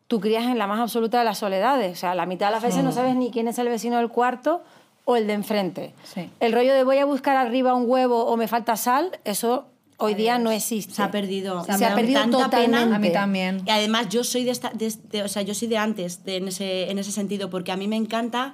[0.07, 1.93] tú crías en la más absoluta de las soledades.
[1.93, 4.09] O sea, la mitad de las veces no sabes ni quién es el vecino del
[4.09, 4.63] cuarto
[5.05, 5.93] o el de enfrente.
[6.03, 6.29] Sí.
[6.39, 9.65] El rollo de voy a buscar arriba un huevo o me falta sal, eso
[9.97, 10.93] hoy día no existe.
[10.95, 11.63] Se ha perdido.
[11.63, 12.77] Se, ha perdido tanta totalmente.
[12.85, 12.95] pena.
[12.95, 13.61] A mí también.
[13.65, 16.37] Y además yo soy de esta, de- de- o sea, yo soy de antes, de,
[16.37, 18.53] en, ese, en ese sentido, porque a mí me encanta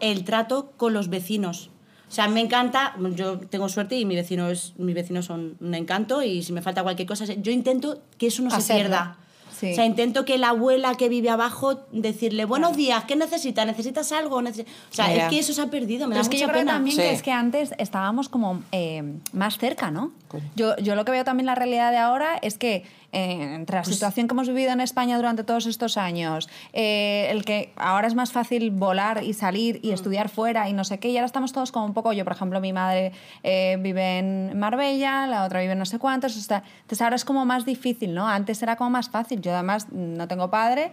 [0.00, 1.70] el trato con los vecinos.
[2.08, 5.74] O sea, me encanta, yo tengo suerte y mi vecino es, mis vecinos son un
[5.74, 9.16] encanto y si me falta cualquier cosa, yo intento que eso no se pierda.
[9.62, 9.70] Sí.
[9.70, 13.64] O sea, intento que la abuela que vive abajo decirle, buenos días, ¿qué necesitas?
[13.64, 14.42] ¿Necesitas algo?
[14.42, 14.66] Necesi-".
[14.90, 15.24] O sea, Mira.
[15.26, 16.72] es que eso se ha perdido, me Pero da es que mucha yo creo pena.
[16.72, 17.02] también Sí.
[17.02, 20.10] que es que antes estábamos como eh, más cerca, ¿no?
[20.56, 22.82] Yo, yo lo que veo también la realidad de ahora es que
[23.12, 27.44] eh, entre la situación que hemos vivido en España durante todos estos años, eh, el
[27.44, 31.10] que ahora es más fácil volar y salir y estudiar fuera y no sé qué,
[31.10, 34.58] y ahora estamos todos como un poco, yo por ejemplo, mi madre eh, vive en
[34.58, 38.14] Marbella, la otra vive en no sé cuántos, está- entonces ahora es como más difícil,
[38.14, 38.26] ¿no?
[38.28, 40.92] Antes era como más fácil, yo además no tengo padre,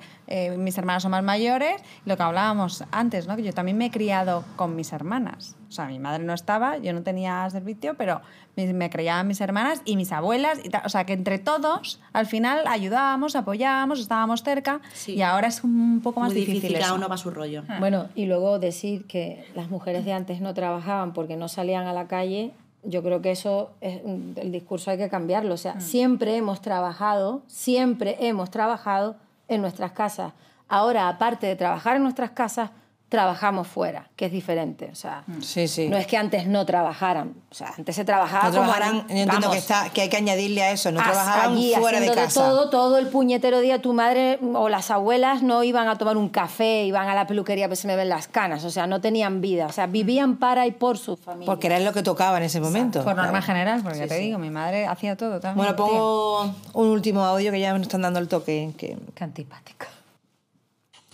[0.57, 3.35] mis hermanas son más mayores, lo que hablábamos antes, ¿no?
[3.35, 5.55] Que yo también me he criado con mis hermanas.
[5.69, 8.21] O sea, mi madre no estaba, yo no tenía servicio, pero
[8.55, 10.59] me, criaban mis hermanas y mis abuelas.
[10.63, 14.81] Y o sea, que entre todos, al final, ayudábamos, apoyábamos, estábamos cerca.
[14.93, 15.13] Sí.
[15.13, 17.63] Y ahora es un poco más Muy difícil, difícil, cada uno va a su rollo.
[17.79, 21.93] Bueno, y luego decir que las mujeres de antes no trabajaban porque no salían a
[21.93, 22.51] la calle,
[22.83, 24.01] yo creo que eso, es,
[24.37, 25.53] el discurso hay que cambiarlo.
[25.53, 29.17] O sea, siempre hemos trabajado, siempre hemos trabajado
[29.47, 30.33] en nuestras casas.
[30.67, 32.71] Ahora, aparte de trabajar en nuestras casas,
[33.09, 34.87] trabajamos fuera, que es diferente.
[34.91, 35.89] O sea, Sí, sí.
[35.89, 37.33] no es que antes no trabajaran.
[37.51, 40.01] O sea, antes se trabajaba No como trabajaran, an- yo entiendo vamos, que, está, que
[40.01, 42.39] hay que añadirle a eso, no trabajaban allí, fuera de casa.
[42.41, 46.29] todo, todo el puñetero día tu madre o las abuelas no iban a tomar un
[46.29, 49.41] café, iban a la peluquería, pues se me ven las canas, o sea, no tenían
[49.41, 51.47] vida, o sea, vivían para y por su familia.
[51.47, 53.03] Porque era lo que tocaba en ese momento.
[53.03, 53.45] Por norma Claro.
[53.47, 55.57] general, porque ya te digo, mi madre hacía todo también.
[55.65, 58.71] Bueno, pongo un último audio que ya me están dando el toque.
[58.77, 58.97] Que...
[59.15, 59.87] Qué antipática.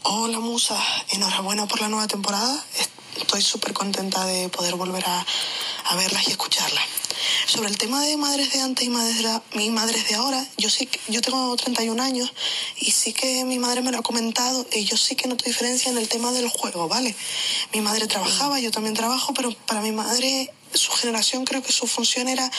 [0.08, 0.80] Hola Musa,
[1.10, 2.64] enhorabuena por la nueva temporada.
[3.18, 5.26] Estoy súper contenta de poder volver a,
[5.96, 6.86] verlas y escucharlas.
[7.48, 10.70] Sobre el tema de madres de antes y madres de, y madres de ahora, yo
[10.70, 12.32] sí yo tengo 31 años
[12.78, 15.92] y sí que mi madre me lo ha comentado y yo sí que noto diferencia
[15.92, 17.16] en el tema del juego, ¿vale?
[17.74, 21.88] Mi madre trabajaba, yo también trabajo, pero para mi madre, su generación creo que su
[21.88, 22.52] función era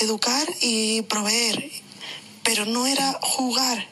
[0.00, 1.70] educar y proveer
[2.42, 3.86] pero no era jugar,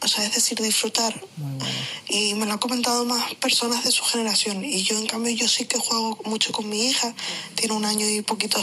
[0.00, 1.14] o sea, es decir, disfrutar.
[2.08, 4.64] Y me lo han comentado más personas de su generación.
[4.64, 7.14] Y yo, en cambio, yo sí que juego mucho con mi hija,
[7.54, 8.58] tiene un año y poquito,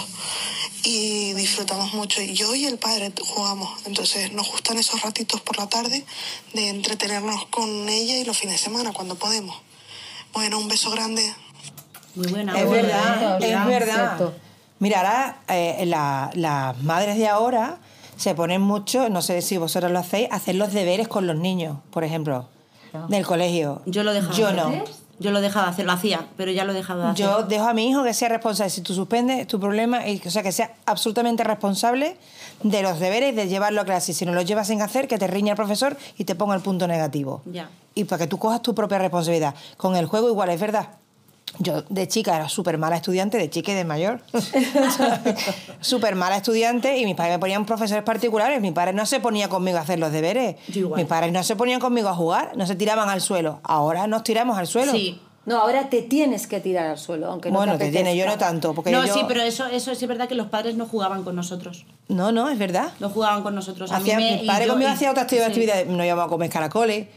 [0.83, 2.21] y disfrutamos mucho.
[2.21, 6.05] Y yo y el padre jugamos, entonces nos gustan esos ratitos por la tarde
[6.53, 9.57] de entretenernos con ella y los fines de semana, cuando podemos.
[10.33, 11.33] Bueno, un beso grande.
[12.15, 12.59] Muy buena.
[12.59, 13.53] Es verdad, ¿eh?
[13.53, 14.33] es verdad.
[14.79, 17.79] Mira, ahora eh, la- las madres de ahora
[18.21, 21.77] se ponen mucho, no sé si vosotros lo hacéis, hacer los deberes con los niños,
[21.89, 22.47] por ejemplo,
[23.09, 23.81] del colegio.
[23.87, 24.35] Yo lo dejaba.
[24.35, 24.71] Yo no.
[25.17, 27.25] Yo lo dejaba de hacer, lo hacía, pero ya lo he dejado de hacer.
[27.25, 28.71] Yo dejo a mi hijo que sea responsable.
[28.71, 30.07] Si tú suspendes, es tu problema.
[30.07, 32.17] Y, o sea, que sea absolutamente responsable
[32.63, 34.13] de los deberes, de llevarlo a clase.
[34.13, 36.61] Si no lo llevas sin hacer, que te riña el profesor y te ponga el
[36.61, 37.41] punto negativo.
[37.45, 37.69] Ya.
[37.93, 39.53] Y para que tú cojas tu propia responsabilidad.
[39.77, 40.87] Con el juego igual, es verdad.
[41.59, 44.21] Yo de chica era súper mala estudiante, de chica y de mayor.
[45.81, 48.61] súper mala estudiante y mis padres me ponían profesores particulares.
[48.61, 50.55] Mi padre no se ponía conmigo a hacer los deberes.
[50.95, 53.59] Mis padres no se ponían conmigo a jugar, no se tiraban al suelo.
[53.63, 54.91] Ahora nos tiramos al suelo.
[54.91, 55.19] Sí.
[55.43, 58.27] No, ahora te tienes que tirar al suelo, aunque no Bueno, te, te tiene, yo
[58.27, 58.75] no tanto.
[58.75, 61.23] Porque No, yo- sí, pero eso, eso sí es verdad que los padres no jugaban
[61.23, 61.85] con nosotros.
[62.09, 62.91] No, no, es verdad.
[62.99, 63.91] No jugaban con nosotros.
[63.91, 65.39] A mí me- mi padre conmigo y- hacía otras sí.
[65.39, 65.87] actividades.
[65.87, 67.07] Nos íbamos a comer caracoles.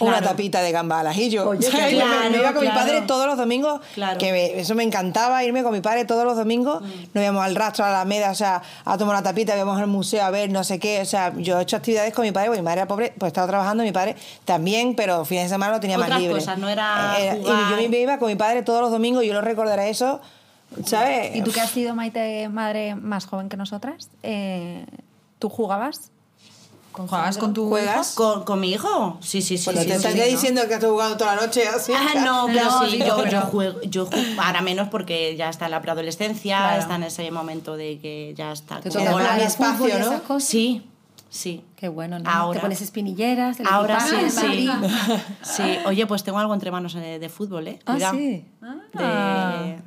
[0.00, 1.48] Una tapita de gamba al ajillo.
[1.50, 3.80] Oye, yo me- iba con mi padre todos los domingos.
[3.94, 4.18] Claro.
[4.18, 6.82] Que me- eso me encantaba, irme con mi padre todos los domingos.
[6.82, 6.86] Mm.
[7.14, 9.86] Nos íbamos al rastro, a la Alameda, o sea, a tomar una tapita, íbamos al
[9.86, 11.00] museo a ver no sé qué.
[11.00, 13.28] O sea, yo he hecho actividades con mi padre, porque mi madre era pobre, pues
[13.28, 16.34] estaba trabajando, mi padre también, pero fines de semana lo tenía más Otras libre.
[16.38, 17.80] cosas, no era Eh, y jugar.
[17.82, 20.20] yo me iba con mi padre todos los domingos, yo lo recordaré eso,
[20.84, 21.36] ¿sabes?
[21.36, 24.08] ¿Y tú que has sido, Maite, madre más joven que nosotras?
[24.22, 24.84] eh,
[25.38, 26.10] ¿Tú jugabas?
[26.92, 28.12] ¿Jugabas con tu ¿Juegas?
[28.14, 29.16] ¿Con, con mi hijo?
[29.20, 29.64] Sí, sí, sí.
[29.64, 31.92] Cuando sí, te sí, estaría diciendo que estás jugando toda la noche así.
[31.96, 35.48] Ah, no, pero No, sí, digo, yo, pero- yo juego, yo ahora menos porque ya
[35.48, 36.80] está en la preadolescencia, Claro.
[36.82, 40.22] está en ese momento de que ya está Te como fútbol espacio, ¿no?
[40.22, 40.44] cosas.
[40.48, 40.86] Sí,
[41.30, 41.64] sí.
[41.76, 42.30] Qué bueno, ¿no?
[42.30, 42.58] Ahora.
[42.60, 44.70] Te pones espinilleras, el Ahora sí, sí.
[45.42, 47.78] Sí, oye, pues tengo algo entre manos eh, de fútbol, ¿eh?
[47.86, 48.44] Ah, sí.
[48.94, 49.78] De,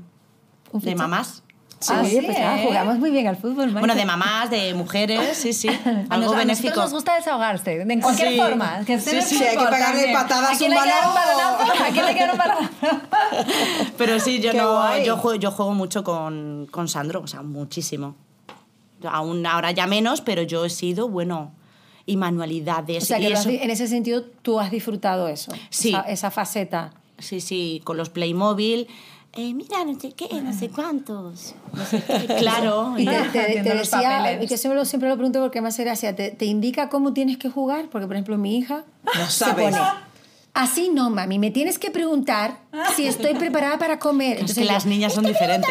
[0.74, 1.41] de ficha-
[1.89, 2.65] Ah, Sí, Oye, pues nada, ¿eh?
[2.65, 3.79] jugamos muy bien al fútbol, Maite.
[3.79, 5.67] Bueno, de mamás, de mujeres, sí, sí.
[5.69, 6.81] A, Algo nos- a nosotros benéfico.
[6.81, 8.38] nos gusta desahogarse, en cualquier Sí.
[8.38, 8.79] forma.
[8.86, 10.13] Que Sí, sí, hay que también.
[10.13, 11.13] patadas ¿A quién a un balón?
[11.15, 11.83] balonazo?
[11.83, 12.71] ¿A quién le queda un balonazo?
[13.97, 15.05] Pero sí, yo Qué no, guay.
[15.05, 18.15] yo juego, yo juego mucho con, con Sandro, o sea, muchísimo.
[19.07, 21.51] Aún ahora ya menos, pero yo he sido, bueno,
[22.07, 23.49] y manualidades O sea, y que has eso.
[23.49, 25.51] di- en ese sentido tú has disfrutado eso.
[25.69, 25.89] Sí.
[25.89, 26.93] Esa, esa faceta.
[27.19, 28.88] Sí, sí, con los Playmobil.
[29.38, 31.55] Eh, mira, no sé qué, no sé cuántos.
[31.73, 32.36] No sé qué.
[32.38, 32.93] Claro.
[32.97, 36.15] Y te, te- te decía, que siempre lo, siempre lo pregunto porque me hace gracia,
[36.15, 39.65] te, te indica cómo tienes que jugar, porque por ejemplo mi hija No se sabes.
[39.75, 39.77] pone,
[40.56, 42.58] así no, mami, me tienes que preguntar
[42.95, 44.39] si estoy preparada para comer.
[44.43, 45.70] es que yo, las niñas son diferentes.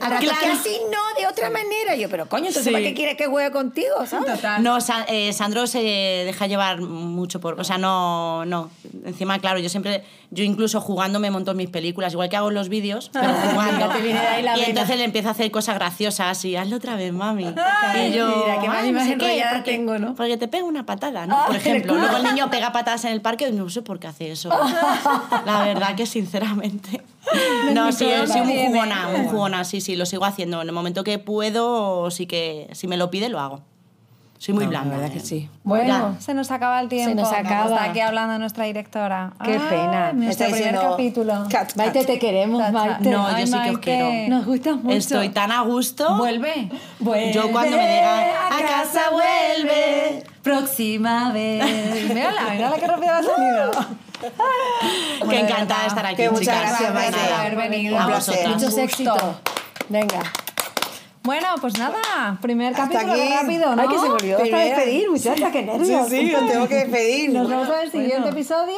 [0.00, 0.52] Al rato que Claro.
[0.52, 1.96] así no, de otra manera.
[1.96, 2.70] Yo, pero coño, entonces Sí.
[2.72, 4.06] ¿para qué quieres que juegue contigo?
[4.06, 4.34] ¿sabes?
[4.34, 4.62] Total.
[4.62, 7.58] No, Sa- eh, Sandro se deja llevar mucho por...
[7.58, 8.70] O sea, no, no.
[9.04, 10.04] Encima, claro, yo siempre...
[10.32, 13.86] Yo incluso jugando me monto mis películas, igual que hago en los vídeos, pero jugando.
[13.86, 14.68] Ya te viene de ahí la y vena.
[14.70, 17.44] entonces le empiezo a hacer cosas gracias y hazlo otra vez, mami.
[17.44, 18.26] y yo...
[18.28, 20.14] mira, qué "Ay, mani no más sé qué, enrollada porque- tengo, ¿no?
[20.14, 21.46] Porque te pega una patada, ¿no?
[21.46, 21.94] Por ejemplo.
[21.94, 24.50] Luego el niño pega patadas en el parque y no sé por qué hace eso.
[24.50, 27.02] La verdad que sinceramente...
[27.72, 30.60] No, sí, soy muy jugona, muy jugona, sí, sí, lo sigo haciendo.
[30.60, 32.68] En el momento que puedo, sí que...
[32.72, 33.62] Si me lo pide, lo hago.
[34.38, 34.96] Soy muy blanda.
[34.96, 35.48] La verdad que sí.
[35.64, 37.08] Bueno, Se nos acaba el tiempo.
[37.10, 37.70] Se nos acaba.
[37.70, 39.32] Está aquí hablando nuestra directora.
[39.42, 40.12] Qué Ay, pena.
[40.12, 41.32] Nuestro primer diciendo, capítulo.
[41.48, 41.76] "Cat, cat".
[41.76, 42.72] Maite, te queremos, Tacha.
[42.72, 43.10] Maite.
[43.10, 44.10] No, Ay, yo sí que os quiero.
[44.28, 44.96] Nos gustas mucho.
[44.96, 46.16] Estoy tan a gusto.
[46.18, 46.68] Vuelve.
[47.32, 50.22] Yo cuando me digan a casa vuelve.
[50.42, 52.08] Próxima vez.
[52.14, 53.70] Mírala, mírala que rápido ha salido.
[55.30, 56.60] Que encantada de estar aquí, Que muchas chicas.
[56.60, 57.28] gracias, Gracias Maite.
[57.30, 57.96] por haber venido.
[57.96, 58.48] Un placer.
[58.48, 59.22] Muchos éxitos.
[59.88, 60.20] Venga.
[61.26, 63.32] Bueno, pues nada, primer Hasta capítulo aquí.
[63.34, 63.82] rápido, ¿no?
[63.82, 64.64] Ay, que se hasta Primera.
[64.76, 66.08] despedir, muchacha, qué nervios.
[66.08, 67.30] Sí, sí, os tengo que despedir.
[67.32, 68.76] Nos vemos en el siguiente episodio.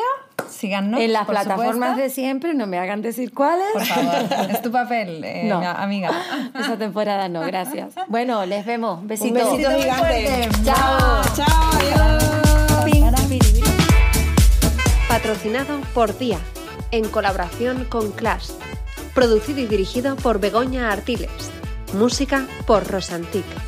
[0.48, 0.98] Síganos.
[1.00, 2.00] en las por plataformas supuesto.
[2.00, 3.66] de siempre, no me hagan decir cuáles.
[3.74, 5.58] Por favor, es tu papel, eh, No.
[5.60, 6.10] amiga.
[6.58, 7.92] Esa temporada no, gracias.
[8.08, 9.06] Bueno, les vemos.
[9.06, 9.28] Besito.
[9.28, 10.48] Un besito gigante.
[10.64, 11.22] Chao.
[11.36, 12.24] Chao, adiós.
[15.08, 16.38] Patrocinado por Día,
[16.92, 18.50] en colaboración con Clash.
[19.14, 21.30] Producido y dirigido por Begoña Artiles.
[21.94, 23.67] Música por Rosantic.